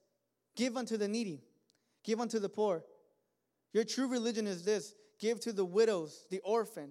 [0.57, 1.43] give unto the needy,
[2.05, 2.83] give unto the poor.
[3.73, 6.91] Your true religion is this give to the widows, the orphan,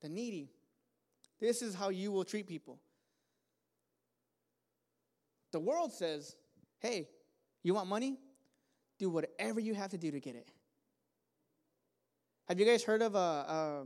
[0.00, 0.50] the needy.
[1.40, 2.80] This is how you will treat people.
[5.52, 6.36] The world says,
[6.80, 7.08] hey,
[7.66, 8.16] you want money?
[8.98, 10.50] Do whatever you have to do to get it.
[12.48, 13.84] Have you guys heard of a, a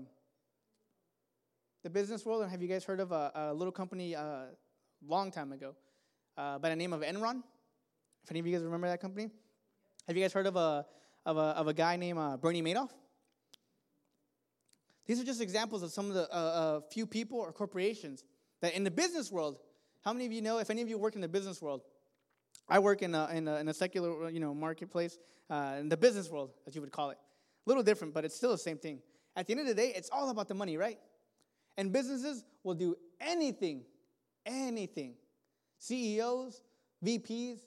[1.82, 2.42] the business world?
[2.42, 4.44] And have you guys heard of a, a little company a uh,
[5.06, 5.74] long time ago
[6.36, 7.42] uh, by the name of Enron?
[8.22, 9.30] If any of you guys remember that company,
[10.06, 10.84] have you guys heard of a
[11.24, 12.90] of a, of a guy named uh, Bernie Madoff?
[15.06, 18.24] These are just examples of some of the uh, uh, few people or corporations
[18.60, 19.58] that in the business world.
[20.02, 20.58] How many of you know?
[20.58, 21.80] If any of you work in the business world,
[22.70, 25.18] I work in a, in a, in a secular, you know, marketplace,
[25.50, 27.18] uh, in the business world, as you would call it.
[27.66, 29.00] A little different, but it's still the same thing.
[29.36, 30.98] At the end of the day, it's all about the money, right?
[31.76, 33.82] And businesses will do anything,
[34.46, 35.14] anything.
[35.78, 36.62] CEOs,
[37.04, 37.58] VPs,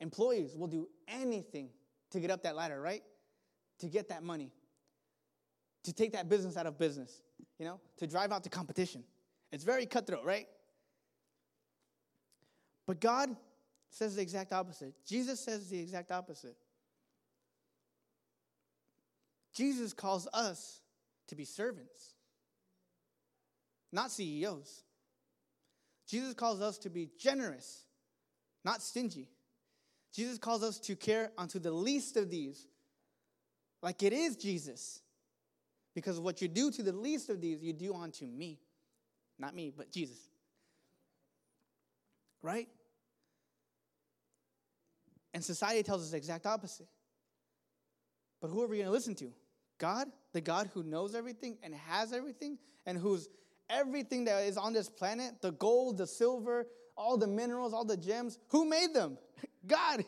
[0.00, 1.70] employees will do anything
[2.10, 3.02] to get up that ladder, right?
[3.80, 4.52] To get that money,
[5.82, 7.22] to take that business out of business,
[7.58, 9.02] you know, to drive out the competition.
[9.50, 10.46] It's very cutthroat, right?
[12.86, 13.34] But God
[13.94, 14.92] says the exact opposite.
[15.06, 16.56] Jesus says the exact opposite.
[19.54, 20.80] Jesus calls us
[21.28, 22.14] to be servants,
[23.92, 24.82] not CEOs.
[26.08, 27.84] Jesus calls us to be generous,
[28.64, 29.28] not stingy.
[30.12, 32.66] Jesus calls us to care unto the least of these,
[33.80, 35.02] like it is Jesus.
[35.94, 38.58] Because what you do to the least of these, you do unto me.
[39.38, 40.18] Not me, but Jesus.
[42.42, 42.68] Right?
[45.34, 46.86] And society tells us the exact opposite.
[48.40, 49.32] But who are we going to listen to?
[49.78, 53.28] God, the God who knows everything and has everything, and who's
[53.68, 56.66] everything that is on this planet the gold, the silver,
[56.96, 59.18] all the minerals, all the gems who made them?
[59.66, 60.04] God.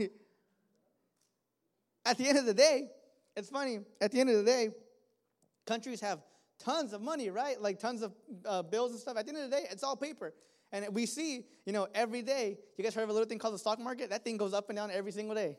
[2.05, 2.89] At the end of the day,
[3.37, 4.69] it's funny, at the end of the day,
[5.67, 6.21] countries have
[6.61, 7.61] tons of money, right?
[7.61, 8.13] Like tons of
[8.45, 9.17] uh, bills and stuff.
[9.17, 10.33] At the end of the day, it's all paper.
[10.73, 13.55] And we see, you know, every day, you guys heard of a little thing called
[13.55, 14.11] the stock market?
[14.11, 15.57] That thing goes up and down every single day.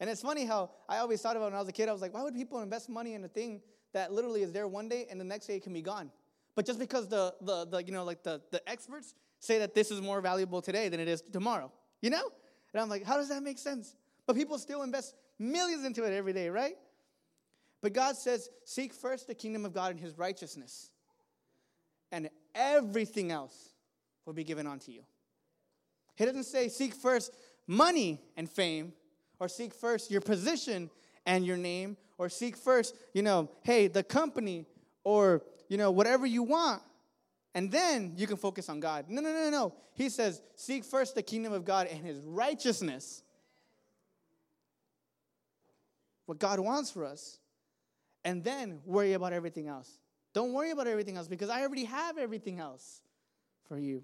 [0.00, 2.02] And it's funny how I always thought about when I was a kid, I was
[2.02, 3.62] like, why would people invest money in a thing
[3.92, 6.10] that literally is there one day and the next day it can be gone?
[6.54, 9.90] But just because the, the, the you know, like the, the experts say that this
[9.90, 12.30] is more valuable today than it is tomorrow, you know?
[12.72, 13.94] And I'm like, how does that make sense?
[14.26, 16.76] But people still invest millions into it every day, right?
[17.80, 20.90] But God says, seek first the kingdom of God and his righteousness,
[22.10, 23.75] and everything else
[24.26, 25.02] will be given unto you.
[26.16, 27.32] He doesn't say, seek first
[27.66, 28.92] money and fame
[29.38, 30.90] or seek first your position
[31.24, 34.64] and your name, or seek first, you know, hey, the company,
[35.04, 36.80] or, you know, whatever you want,
[37.54, 39.06] and then you can focus on God.
[39.08, 39.74] No, no, no, no.
[39.94, 43.22] He says, seek first the kingdom of God and his righteousness.
[46.26, 47.38] What God wants for us.
[48.24, 49.90] And then worry about everything else.
[50.34, 53.00] Don't worry about everything else because I already have everything else
[53.68, 54.02] for you.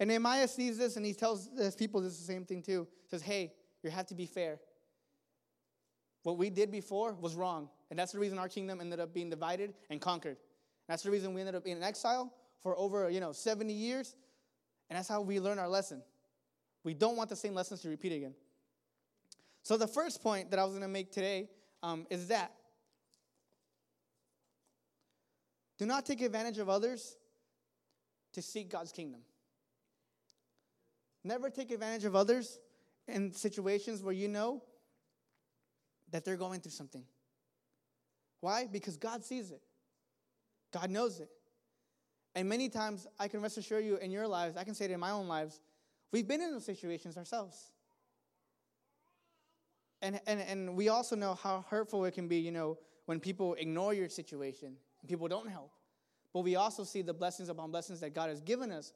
[0.00, 2.88] And Nehemiah sees this and he tells his people this the same thing too.
[3.04, 4.58] He says, hey, you have to be fair.
[6.22, 7.68] What we did before was wrong.
[7.90, 10.38] And that's the reason our kingdom ended up being divided and conquered.
[10.88, 12.32] That's the reason we ended up in exile
[12.62, 14.16] for over, you know, 70 years.
[14.88, 16.02] And that's how we learn our lesson.
[16.82, 18.34] We don't want the same lessons to repeat again.
[19.62, 21.50] So the first point that I was going to make today
[21.82, 22.52] um, is that
[25.78, 27.16] do not take advantage of others
[28.32, 29.20] to seek God's kingdom.
[31.22, 32.58] Never take advantage of others
[33.06, 34.62] in situations where you know
[36.10, 37.04] that they're going through something.
[38.40, 38.66] Why?
[38.70, 39.62] Because God sees it,
[40.72, 41.30] God knows it.
[42.34, 44.92] And many times, I can rest assure you in your lives, I can say it
[44.92, 45.60] in my own lives,
[46.12, 47.72] we've been in those situations ourselves.
[50.02, 53.54] And, and, and we also know how hurtful it can be, you know, when people
[53.54, 54.68] ignore your situation
[55.00, 55.72] and people don't help.
[56.32, 58.92] But we also see the blessings upon blessings that God has given us,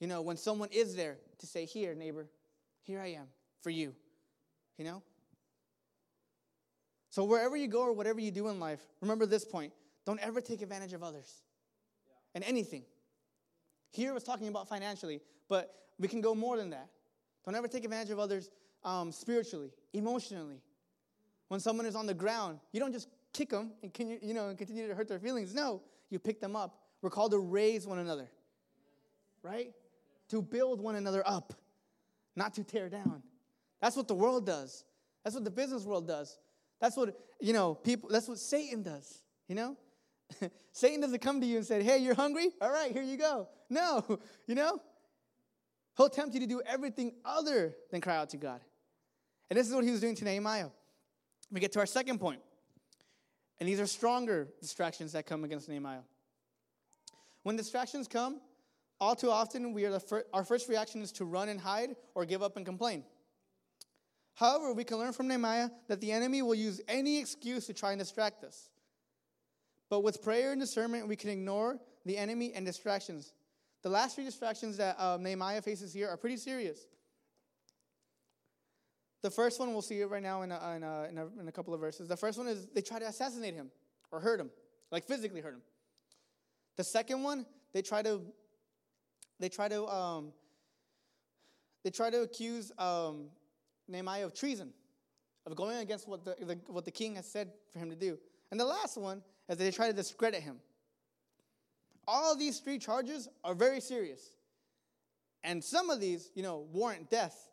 [0.00, 2.26] you know, when someone is there to say, Here, neighbor,
[2.82, 3.26] here I am
[3.62, 3.94] for you,
[4.76, 5.02] you know?
[7.10, 9.72] So, wherever you go or whatever you do in life, remember this point
[10.04, 11.42] don't ever take advantage of others
[12.34, 12.82] and anything.
[13.90, 16.88] Here was talking about financially, but we can go more than that.
[17.44, 18.50] Don't ever take advantage of others
[18.82, 20.60] um, spiritually, emotionally.
[21.48, 24.48] When someone is on the ground, you don't just kick them and can you know
[24.48, 25.54] and continue to hurt their feelings.
[25.54, 26.80] No, you pick them up.
[27.02, 28.28] We're called to raise one another,
[29.42, 29.70] right?
[30.30, 31.54] To build one another up,
[32.34, 33.22] not to tear down.
[33.80, 34.84] That's what the world does.
[35.22, 36.38] That's what the business world does.
[36.80, 39.76] That's what, you know, people, that's what Satan does, you know?
[40.72, 42.48] Satan doesn't come to you and say, hey, you're hungry?
[42.60, 43.48] All right, here you go.
[43.70, 44.04] No,
[44.46, 44.78] you know?
[45.96, 48.60] He'll tempt you to do everything other than cry out to God.
[49.48, 50.68] And this is what he was doing to Nehemiah.
[51.50, 52.40] We get to our second point.
[53.58, 56.02] And these are stronger distractions that come against Nehemiah.
[57.42, 58.40] When distractions come,
[59.00, 62.24] all too often we are fir- our first reaction is to run and hide or
[62.24, 63.04] give up and complain.
[64.34, 67.92] However, we can learn from Nehemiah that the enemy will use any excuse to try
[67.92, 68.68] and distract us.
[69.90, 73.32] But with prayer and discernment, we can ignore the enemy and distractions.
[73.82, 76.86] The last three distractions that um, Nehemiah faces here are pretty serious.
[79.22, 81.48] The first one, we'll see it right now in a, in, a, in, a, in
[81.48, 82.08] a couple of verses.
[82.08, 83.70] The first one is they try to assassinate him
[84.10, 84.50] or hurt him,
[84.90, 85.62] like physically hurt him.
[86.76, 88.20] The second one, they try to,
[89.40, 90.32] they try to, um,
[91.82, 93.26] they try to accuse um,
[93.88, 94.72] Nehemiah of treason,
[95.46, 98.18] of going against what the, the, what the king has said for him to do.
[98.50, 100.56] And the last one is they try to discredit him.
[102.06, 104.20] All these three charges are very serious.
[105.42, 107.50] And some of these, you know, warrant death.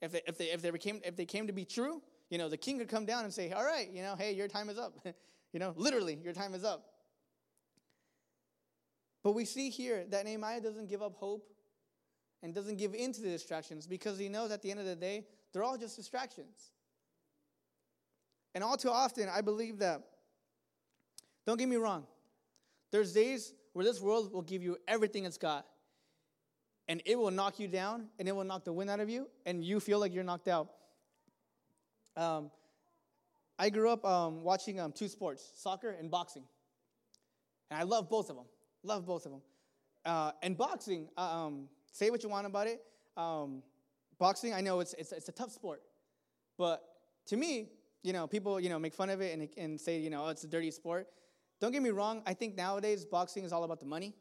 [0.00, 2.38] If they, if they, if they, became, if they came to be true, you You
[2.38, 4.68] know, the king could come down and say, All right, you know, hey, your time
[4.68, 4.98] is up.
[5.52, 6.93] you know, literally, your time is up.
[9.24, 11.48] But we see here that Nehemiah doesn't give up hope
[12.42, 14.94] and doesn't give in to the distractions because he knows at the end of the
[14.94, 16.70] day, they're all just distractions.
[18.54, 20.02] And all too often, I believe that,
[21.46, 22.06] don't get me wrong,
[22.92, 25.66] there's days where this world will give you everything it's got,
[26.86, 29.26] and it will knock you down, and it will knock the wind out of you,
[29.46, 30.68] and you feel like you're knocked out.
[32.16, 32.50] Um,
[33.58, 36.44] I grew up um, watching um, two sports, soccer and boxing.
[37.70, 38.44] And I love both of them.
[38.84, 39.42] Love both of them.
[40.04, 42.82] Uh, and boxing, uh, um, say what you want about it.
[43.16, 43.62] Um,
[44.18, 45.82] boxing, I know it's, it's, it's a tough sport.
[46.58, 46.84] But
[47.26, 47.70] to me,
[48.02, 50.28] you know, people, you know, make fun of it and, and say, you know, oh,
[50.28, 51.08] it's a dirty sport.
[51.60, 52.22] Don't get me wrong.
[52.26, 54.14] I think nowadays boxing is all about the money.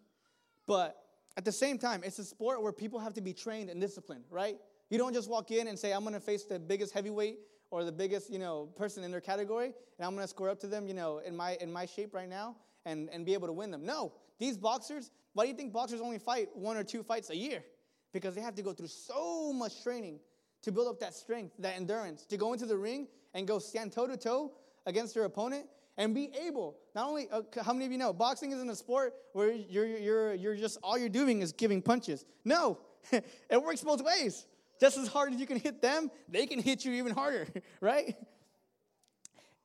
[0.65, 0.97] But
[1.35, 4.23] at the same time, it's a sport where people have to be trained and disciplined,
[4.29, 4.55] right?
[4.89, 7.39] You don't just walk in and say, I'm going to face the biggest heavyweight
[7.71, 10.59] or the biggest, you know, person in their category, and I'm going to score up
[10.59, 12.55] to them, you know, in my, in my shape right now
[12.85, 13.85] and, and be able to win them.
[13.85, 14.13] No,
[14.43, 17.63] these boxers, why do you think boxers only fight one or two fights a year?
[18.11, 20.19] Because they have to go through so much training
[20.63, 23.93] to build up that strength, that endurance, to go into the ring and go stand
[23.93, 24.51] toe to toe
[24.85, 25.65] against their opponent
[25.97, 29.13] and be able not only uh, how many of you know boxing isn't a sport
[29.31, 32.25] where you're, you're, you're just all you're doing is giving punches.
[32.43, 32.79] No
[33.11, 34.45] it works both ways.
[34.79, 37.47] Just as hard as you can hit them they can hit you even harder
[37.81, 38.15] right?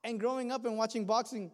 [0.04, 1.50] And growing up and watching boxing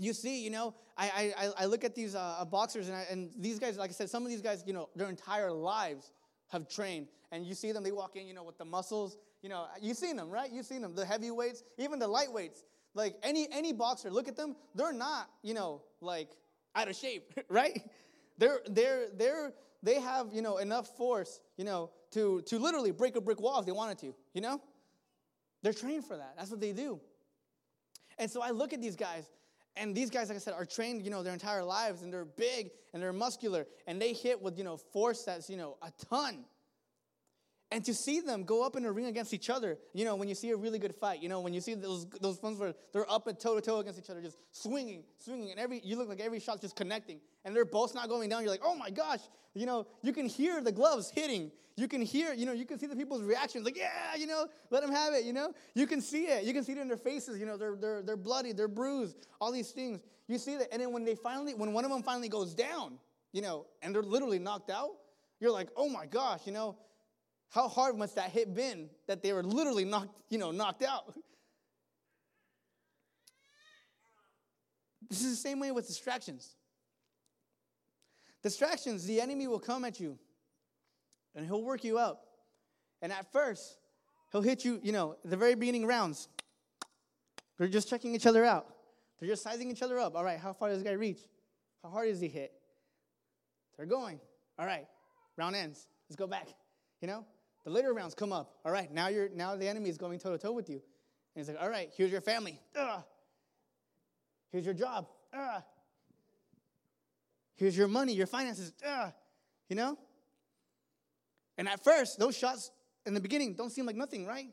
[0.00, 3.30] you see you know i, I, I look at these uh, boxers and, I, and
[3.38, 6.12] these guys like i said some of these guys you know their entire lives
[6.48, 9.48] have trained and you see them they walk in you know with the muscles you
[9.48, 13.46] know you've seen them right you've seen them the heavyweights even the lightweights like any
[13.52, 14.56] any boxer, look at them.
[14.74, 16.30] They're not, you know, like
[16.74, 17.82] out of shape, right?
[18.38, 23.16] They're they're they're they have you know enough force, you know, to to literally break
[23.16, 24.14] a brick wall if they wanted to.
[24.34, 24.60] You know,
[25.62, 26.34] they're trained for that.
[26.36, 27.00] That's what they do.
[28.18, 29.30] And so I look at these guys,
[29.76, 32.24] and these guys, like I said, are trained, you know, their entire lives, and they're
[32.24, 35.92] big and they're muscular, and they hit with you know force that's you know a
[36.08, 36.44] ton.
[37.72, 40.28] And to see them go up in a ring against each other, you know, when
[40.28, 42.74] you see a really good fight, you know, when you see those those ones where
[42.92, 45.96] they're up and toe to toe against each other, just swinging, swinging, and every you
[45.96, 48.42] look like every shot's just connecting, and they're both not going down.
[48.42, 49.20] You're like, oh my gosh,
[49.54, 51.52] you know, you can hear the gloves hitting.
[51.76, 54.48] You can hear, you know, you can see the people's reactions, like, yeah, you know,
[54.70, 55.54] let them have it, you know.
[55.74, 56.44] You can see it.
[56.44, 59.28] You can see it in their faces, you know, they're they're they're bloody, they're bruised,
[59.40, 60.00] all these things.
[60.26, 62.98] You see that, and then when they finally, when one of them finally goes down,
[63.32, 64.90] you know, and they're literally knocked out,
[65.38, 66.76] you're like, oh my gosh, you know
[67.50, 71.14] how hard must that hit been that they were literally knocked, you know, knocked out?
[75.08, 76.54] This is the same way with distractions.
[78.44, 80.16] Distractions, the enemy will come at you
[81.34, 82.20] and he'll work you out.
[83.02, 83.78] And at first,
[84.30, 86.28] he'll hit you, you know, the very beginning rounds.
[87.58, 88.66] They're just checking each other out.
[89.18, 90.14] They're just sizing each other up.
[90.14, 91.20] All right, how far does this guy reach?
[91.82, 92.52] How hard does he hit?
[93.76, 94.20] They're going.
[94.58, 94.86] All right,
[95.36, 95.88] round ends.
[96.08, 96.48] Let's go back.
[97.00, 97.24] You know?
[97.64, 98.58] The later rounds come up.
[98.64, 100.76] All right, now you're now the enemy is going toe to toe with you.
[100.76, 102.60] And he's like, all right, here's your family.
[102.76, 103.02] Ugh.
[104.50, 105.06] Here's your job.
[105.32, 105.62] Ugh.
[107.56, 108.72] Here's your money, your finances.
[108.84, 109.12] Ugh.
[109.68, 109.98] You know?
[111.58, 112.70] And at first, those shots
[113.06, 114.48] in the beginning don't seem like nothing, right?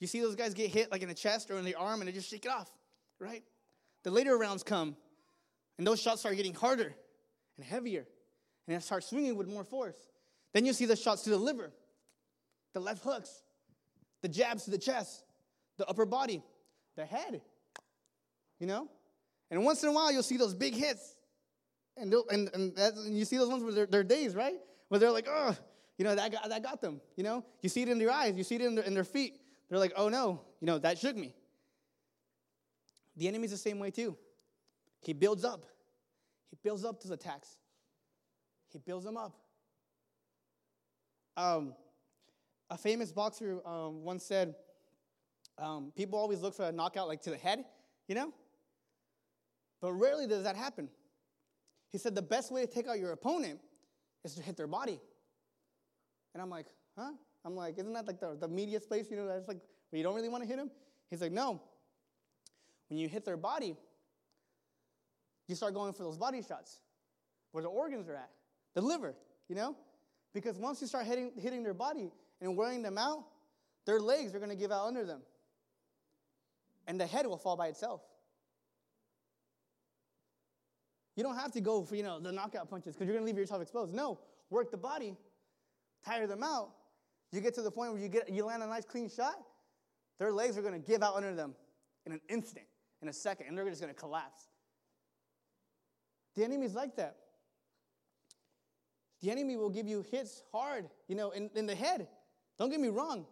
[0.00, 2.08] You see those guys get hit like in the chest or in the arm and
[2.08, 2.70] they just shake it off,
[3.18, 3.42] right?
[4.02, 4.96] The later rounds come
[5.78, 6.94] and those shots start getting harder
[7.56, 8.06] and heavier
[8.66, 9.96] and it starts swinging with more force.
[10.52, 11.72] Then you see the shots to the liver
[12.76, 13.42] the left hooks,
[14.20, 15.24] the jabs to the chest,
[15.78, 16.42] the upper body,
[16.94, 17.40] the head.
[18.60, 18.90] You know?
[19.50, 21.16] And once in a while, you'll see those big hits.
[21.96, 24.56] And, and, and, and you see those ones where they're, they're days, right?
[24.88, 25.56] Where they're like, oh,
[25.96, 27.00] you know, that got, that got them.
[27.16, 27.46] You know?
[27.62, 29.40] You see it in their eyes, you see it in their, in their feet.
[29.70, 31.34] They're like, oh no, you know, that shook me.
[33.16, 34.18] The enemy's the same way too.
[35.00, 35.64] He builds up.
[36.50, 37.56] He builds up the attacks.
[38.68, 39.34] He builds them up.
[41.38, 41.72] Um,
[42.70, 44.54] a famous boxer um, once said,
[45.58, 47.64] um, people always look for a knockout like to the head,
[48.08, 48.32] you know?
[49.80, 50.88] But rarely does that happen.
[51.90, 53.60] He said the best way to take out your opponent
[54.24, 55.00] is to hit their body.
[56.34, 56.66] And I'm like,
[56.98, 57.12] huh?
[57.44, 59.60] I'm like, isn't that like the, the media space, you know, that's like
[59.90, 60.70] where you don't really want to hit him?
[61.08, 61.62] He's like, no.
[62.88, 63.76] When you hit their body,
[65.48, 66.80] you start going for those body shots
[67.52, 68.30] where the organs are at,
[68.74, 69.14] the liver,
[69.48, 69.76] you know?
[70.34, 72.10] Because once you start hitting, hitting their body,
[72.40, 73.24] and wearing them out,
[73.86, 75.22] their legs are going to give out under them.
[76.86, 78.02] And the head will fall by itself.
[81.16, 83.26] You don't have to go for, you know, the knockout punches because you're going to
[83.26, 83.94] leave yourself exposed.
[83.94, 84.20] No,
[84.50, 85.16] work the body,
[86.04, 86.70] tire them out.
[87.32, 89.34] You get to the point where you get you land a nice clean shot,
[90.18, 91.54] their legs are going to give out under them
[92.04, 92.66] in an instant,
[93.02, 94.48] in a second, and they're just going to collapse.
[96.34, 97.16] The enemy's like that.
[99.22, 102.06] The enemy will give you hits hard, you know, in, in the head.
[102.58, 103.26] Don't get me wrong.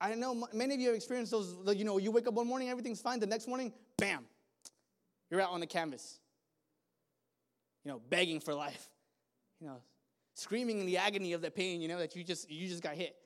[0.00, 2.68] I know many of you have experienced those, you know, you wake up one morning,
[2.68, 3.18] everything's fine.
[3.18, 4.26] The next morning, bam,
[5.30, 6.18] you're out on the canvas,
[7.82, 8.90] you know, begging for life,
[9.58, 9.80] you know,
[10.34, 12.94] screaming in the agony of the pain, you know, that you just, you just got
[12.94, 13.16] hit.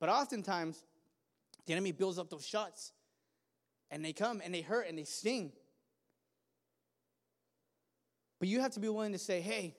[0.00, 0.84] But oftentimes,
[1.64, 2.92] the enemy builds up those shots,
[3.90, 5.50] and they come and they hurt and they sting.
[8.38, 9.76] But you have to be willing to say, hey,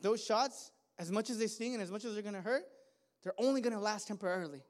[0.00, 2.64] those shots, as much as they sting and as much as they're going to hurt,
[3.22, 4.62] they're only going to last temporarily.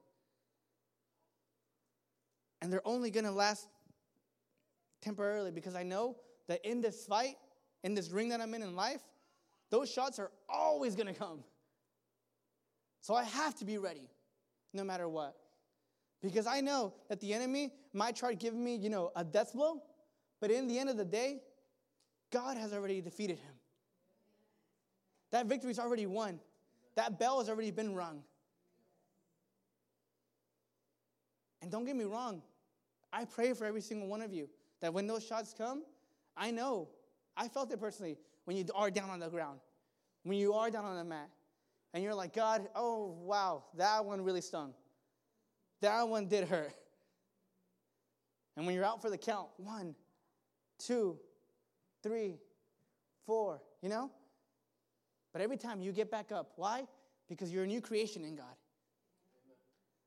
[2.63, 3.69] And they're only going to last
[5.03, 6.17] temporarily because I know
[6.49, 7.37] that in this fight,
[7.85, 9.03] in this ring that I'm in in life,
[9.71, 11.45] those shots are always going to come.
[13.01, 14.11] So I have to be ready
[14.73, 15.37] no matter what.
[16.23, 19.53] Because I know that the enemy might try to give me, you know, a death
[19.53, 19.83] blow,
[20.41, 21.43] but in the end of the day,
[22.33, 23.55] God has already defeated him.
[25.31, 26.41] That victory's already won.
[26.97, 28.23] That bell has already been rung.
[31.67, 32.43] And don't get me wrong,
[33.13, 34.49] I pray for every single one of you
[34.81, 35.83] that when those shots come,
[36.37, 36.87] I know,
[37.37, 39.59] I felt it personally when you are down on the ground,
[40.23, 41.29] when you are down on the mat,
[41.93, 44.75] and you're like, God, oh, wow, that one really stung.
[45.81, 46.73] That one did hurt.
[48.57, 49.97] And when you're out for the count, one,
[50.79, 51.19] two,
[52.01, 52.37] three,
[53.27, 54.13] four, you know?
[55.33, 56.53] But every time you get back up.
[56.55, 56.87] Why?
[57.29, 58.55] Because you're a new creation in God.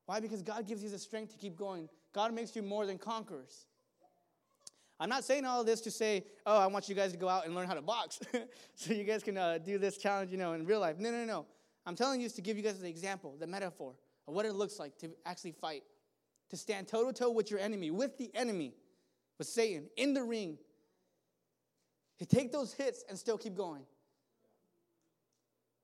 [0.10, 0.20] Why?
[0.20, 1.88] Because God gives you the strength to keep going.
[2.14, 3.68] God makes you more than conquerors.
[5.00, 7.46] I'm not saying all this to say, oh, I want you guys to go out
[7.46, 8.20] and learn how to box
[8.76, 10.98] so you guys can uh, do this challenge, you know, in real life.
[10.98, 11.46] No, no, no.
[11.86, 13.94] I'm telling you to give you guys the example, the metaphor
[14.28, 15.84] of what it looks like to actually fight,
[16.50, 18.74] to stand toe to toe with your enemy, with the enemy,
[19.38, 20.58] with Satan in the ring.
[22.18, 23.84] To take those hits and still keep going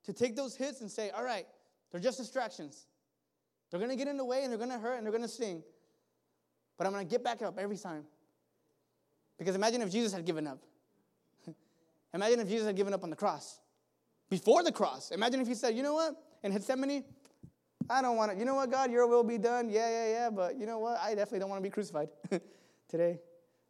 [0.05, 1.45] to take those hits and say, all right,
[1.91, 2.87] they're just distractions.
[3.69, 5.23] They're going to get in the way and they're going to hurt and they're going
[5.23, 5.63] to sting.
[6.77, 8.03] But I'm going to get back up every time.
[9.37, 10.59] Because imagine if Jesus had given up.
[12.13, 13.59] imagine if Jesus had given up on the cross.
[14.29, 15.11] Before the cross.
[15.11, 16.15] Imagine if he said, you know what?
[16.43, 17.03] In Gethsemane,
[17.89, 18.37] I don't want to.
[18.37, 18.91] You know what, God?
[18.91, 19.69] Your will be done.
[19.69, 20.29] Yeah, yeah, yeah.
[20.29, 20.99] But you know what?
[20.99, 22.09] I definitely don't want to be crucified
[22.89, 23.19] today.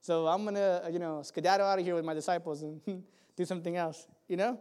[0.01, 2.79] So I'm going to, uh, you know, skedaddle out of here with my disciples and
[3.35, 4.59] do something else, you know?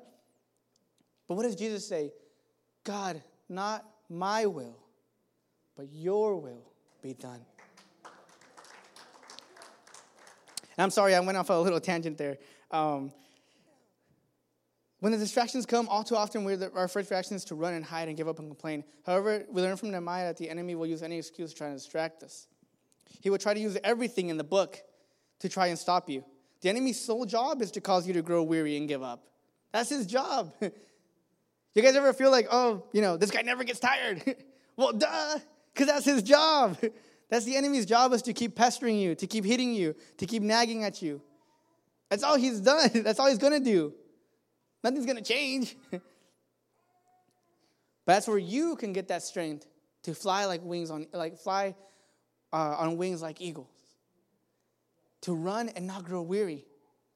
[1.29, 2.13] But what does Jesus say?
[2.83, 4.79] God, not my will,
[5.77, 6.71] but your will
[7.03, 7.41] be done.
[10.77, 12.39] And I'm sorry, I went off a little tangent there.
[12.71, 13.13] Um,
[15.01, 17.85] when the distractions come, all too often the, our first reaction is to run and
[17.85, 18.83] hide and give up and complain.
[19.05, 21.77] However, we learn from Nehemiah that the enemy will use any excuse to try and
[21.77, 22.47] distract us.
[23.21, 24.79] He will try to use everything in the book
[25.41, 26.25] to try and stop you.
[26.63, 29.29] The enemy's sole job is to cause you to grow weary and give up.
[29.73, 30.55] That's his job.
[31.75, 34.23] You guys ever feel like, oh, you know, this guy never gets tired?
[34.77, 35.39] well, duh,
[35.75, 36.79] because that's his job.
[37.31, 40.43] That's the enemy's job is to keep pestering you, to keep hitting you, to keep
[40.43, 41.21] nagging at you.
[42.09, 42.91] That's all he's done.
[42.95, 43.93] That's all he's going to do.
[44.85, 45.77] Nothing's going to change.
[45.91, 46.03] but
[48.07, 49.67] that's where you can get that strength
[50.03, 51.75] to fly like wings on, like fly
[52.53, 53.73] uh, on wings like eagles,
[55.23, 56.67] to run and not grow weary,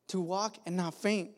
[0.09, 1.31] to walk and not faint.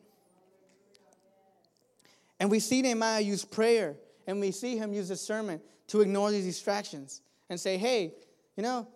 [2.39, 5.61] And we see Nehemiah use prayer and we see him use discernment
[5.91, 8.13] to ignore these distractions and say, hey,
[8.55, 8.87] you know,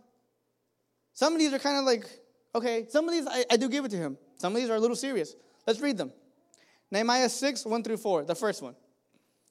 [1.14, 2.08] some of these are kind of like,
[2.56, 4.18] okay, some of these I, I do give it to him.
[4.38, 5.36] Some of these are a little serious.
[5.68, 6.14] Let's read them.
[6.91, 8.76] Nehemiah 6, 1 through 4, the first one.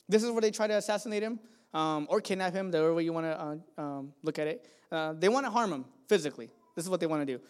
[0.08, 1.38] This is where they try to assassinate him
[1.74, 4.66] um, or kidnap him, the way you want to uh, um, look at it.
[4.90, 6.48] Uh, they want to harm him physically.
[6.74, 7.42] This is what they want to do.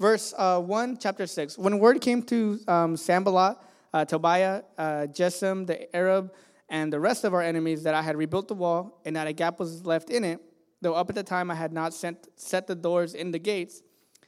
[0.00, 1.56] Verse uh, 1, chapter 6.
[1.56, 3.58] When word came to um, Sanballat,
[3.94, 6.32] uh, Tobiah, uh, Geshem, the Arab,
[6.70, 9.32] and the rest of our enemies that I had rebuilt the wall and that a
[9.32, 10.40] gap was left in it,
[10.80, 13.82] though up at the time I had not sent, set the doors in the gates.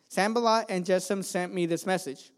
[0.09, 2.33] Sanballat and Geshem sent me this message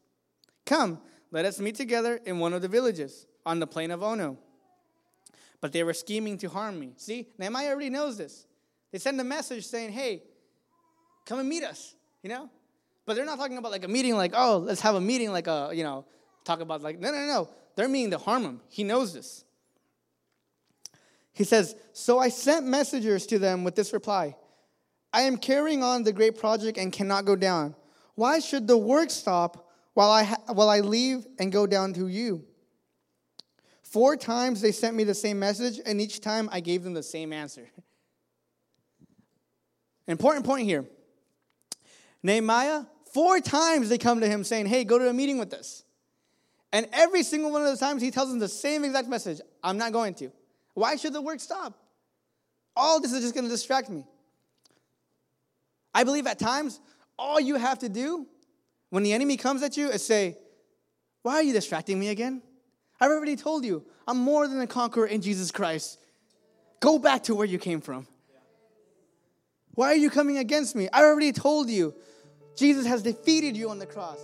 [0.67, 1.01] Come,
[1.31, 4.39] let us meet together in one of the villages on the plain of Ono.
[5.61, 6.93] But they were scheming to harm me.
[6.97, 8.47] See, Nehemiah already knows this.
[8.93, 10.23] They send a message saying, Hey,
[11.27, 12.51] come and meet us, you know?
[13.07, 15.47] But they're not talking about like a meeting, like, oh, let's have a meeting, like
[15.47, 16.05] a, you know,
[16.45, 17.49] talk about like, no, no, no.
[17.77, 18.61] They're meaning to harm him.
[18.69, 19.45] He knows this.
[21.35, 24.37] He says, So I sent messengers to them with this reply
[25.13, 27.77] I am carrying on the great project and cannot go down.
[28.15, 32.09] Why should the work stop while I, ha- while I leave and go down to
[32.09, 32.45] you?
[33.83, 37.03] Four times they sent me the same message, and each time I gave them the
[37.03, 37.71] same answer.
[40.09, 40.85] Important point here.
[42.23, 42.83] Nehemiah,
[43.13, 45.85] four times they come to him saying, Hey, go to a meeting with us.
[46.73, 49.79] And every single one of those times, he tells them the same exact message I'm
[49.79, 50.33] not going to.
[50.75, 51.79] Why should the work stop?
[52.77, 54.05] All this is just going to distract me.
[55.95, 56.81] I believe at times,
[57.17, 58.27] all you have to do
[58.91, 60.37] when the enemy comes at you is say,
[61.23, 62.43] Why are you distracting me again?
[63.01, 65.99] I've already told you, I'm more than a conqueror in Jesus Christ.
[66.81, 68.07] Go back to where you came from.
[69.75, 70.89] Why are you coming against me?
[70.93, 71.95] I've already told you,
[72.57, 74.21] Jesus has defeated you on the cross.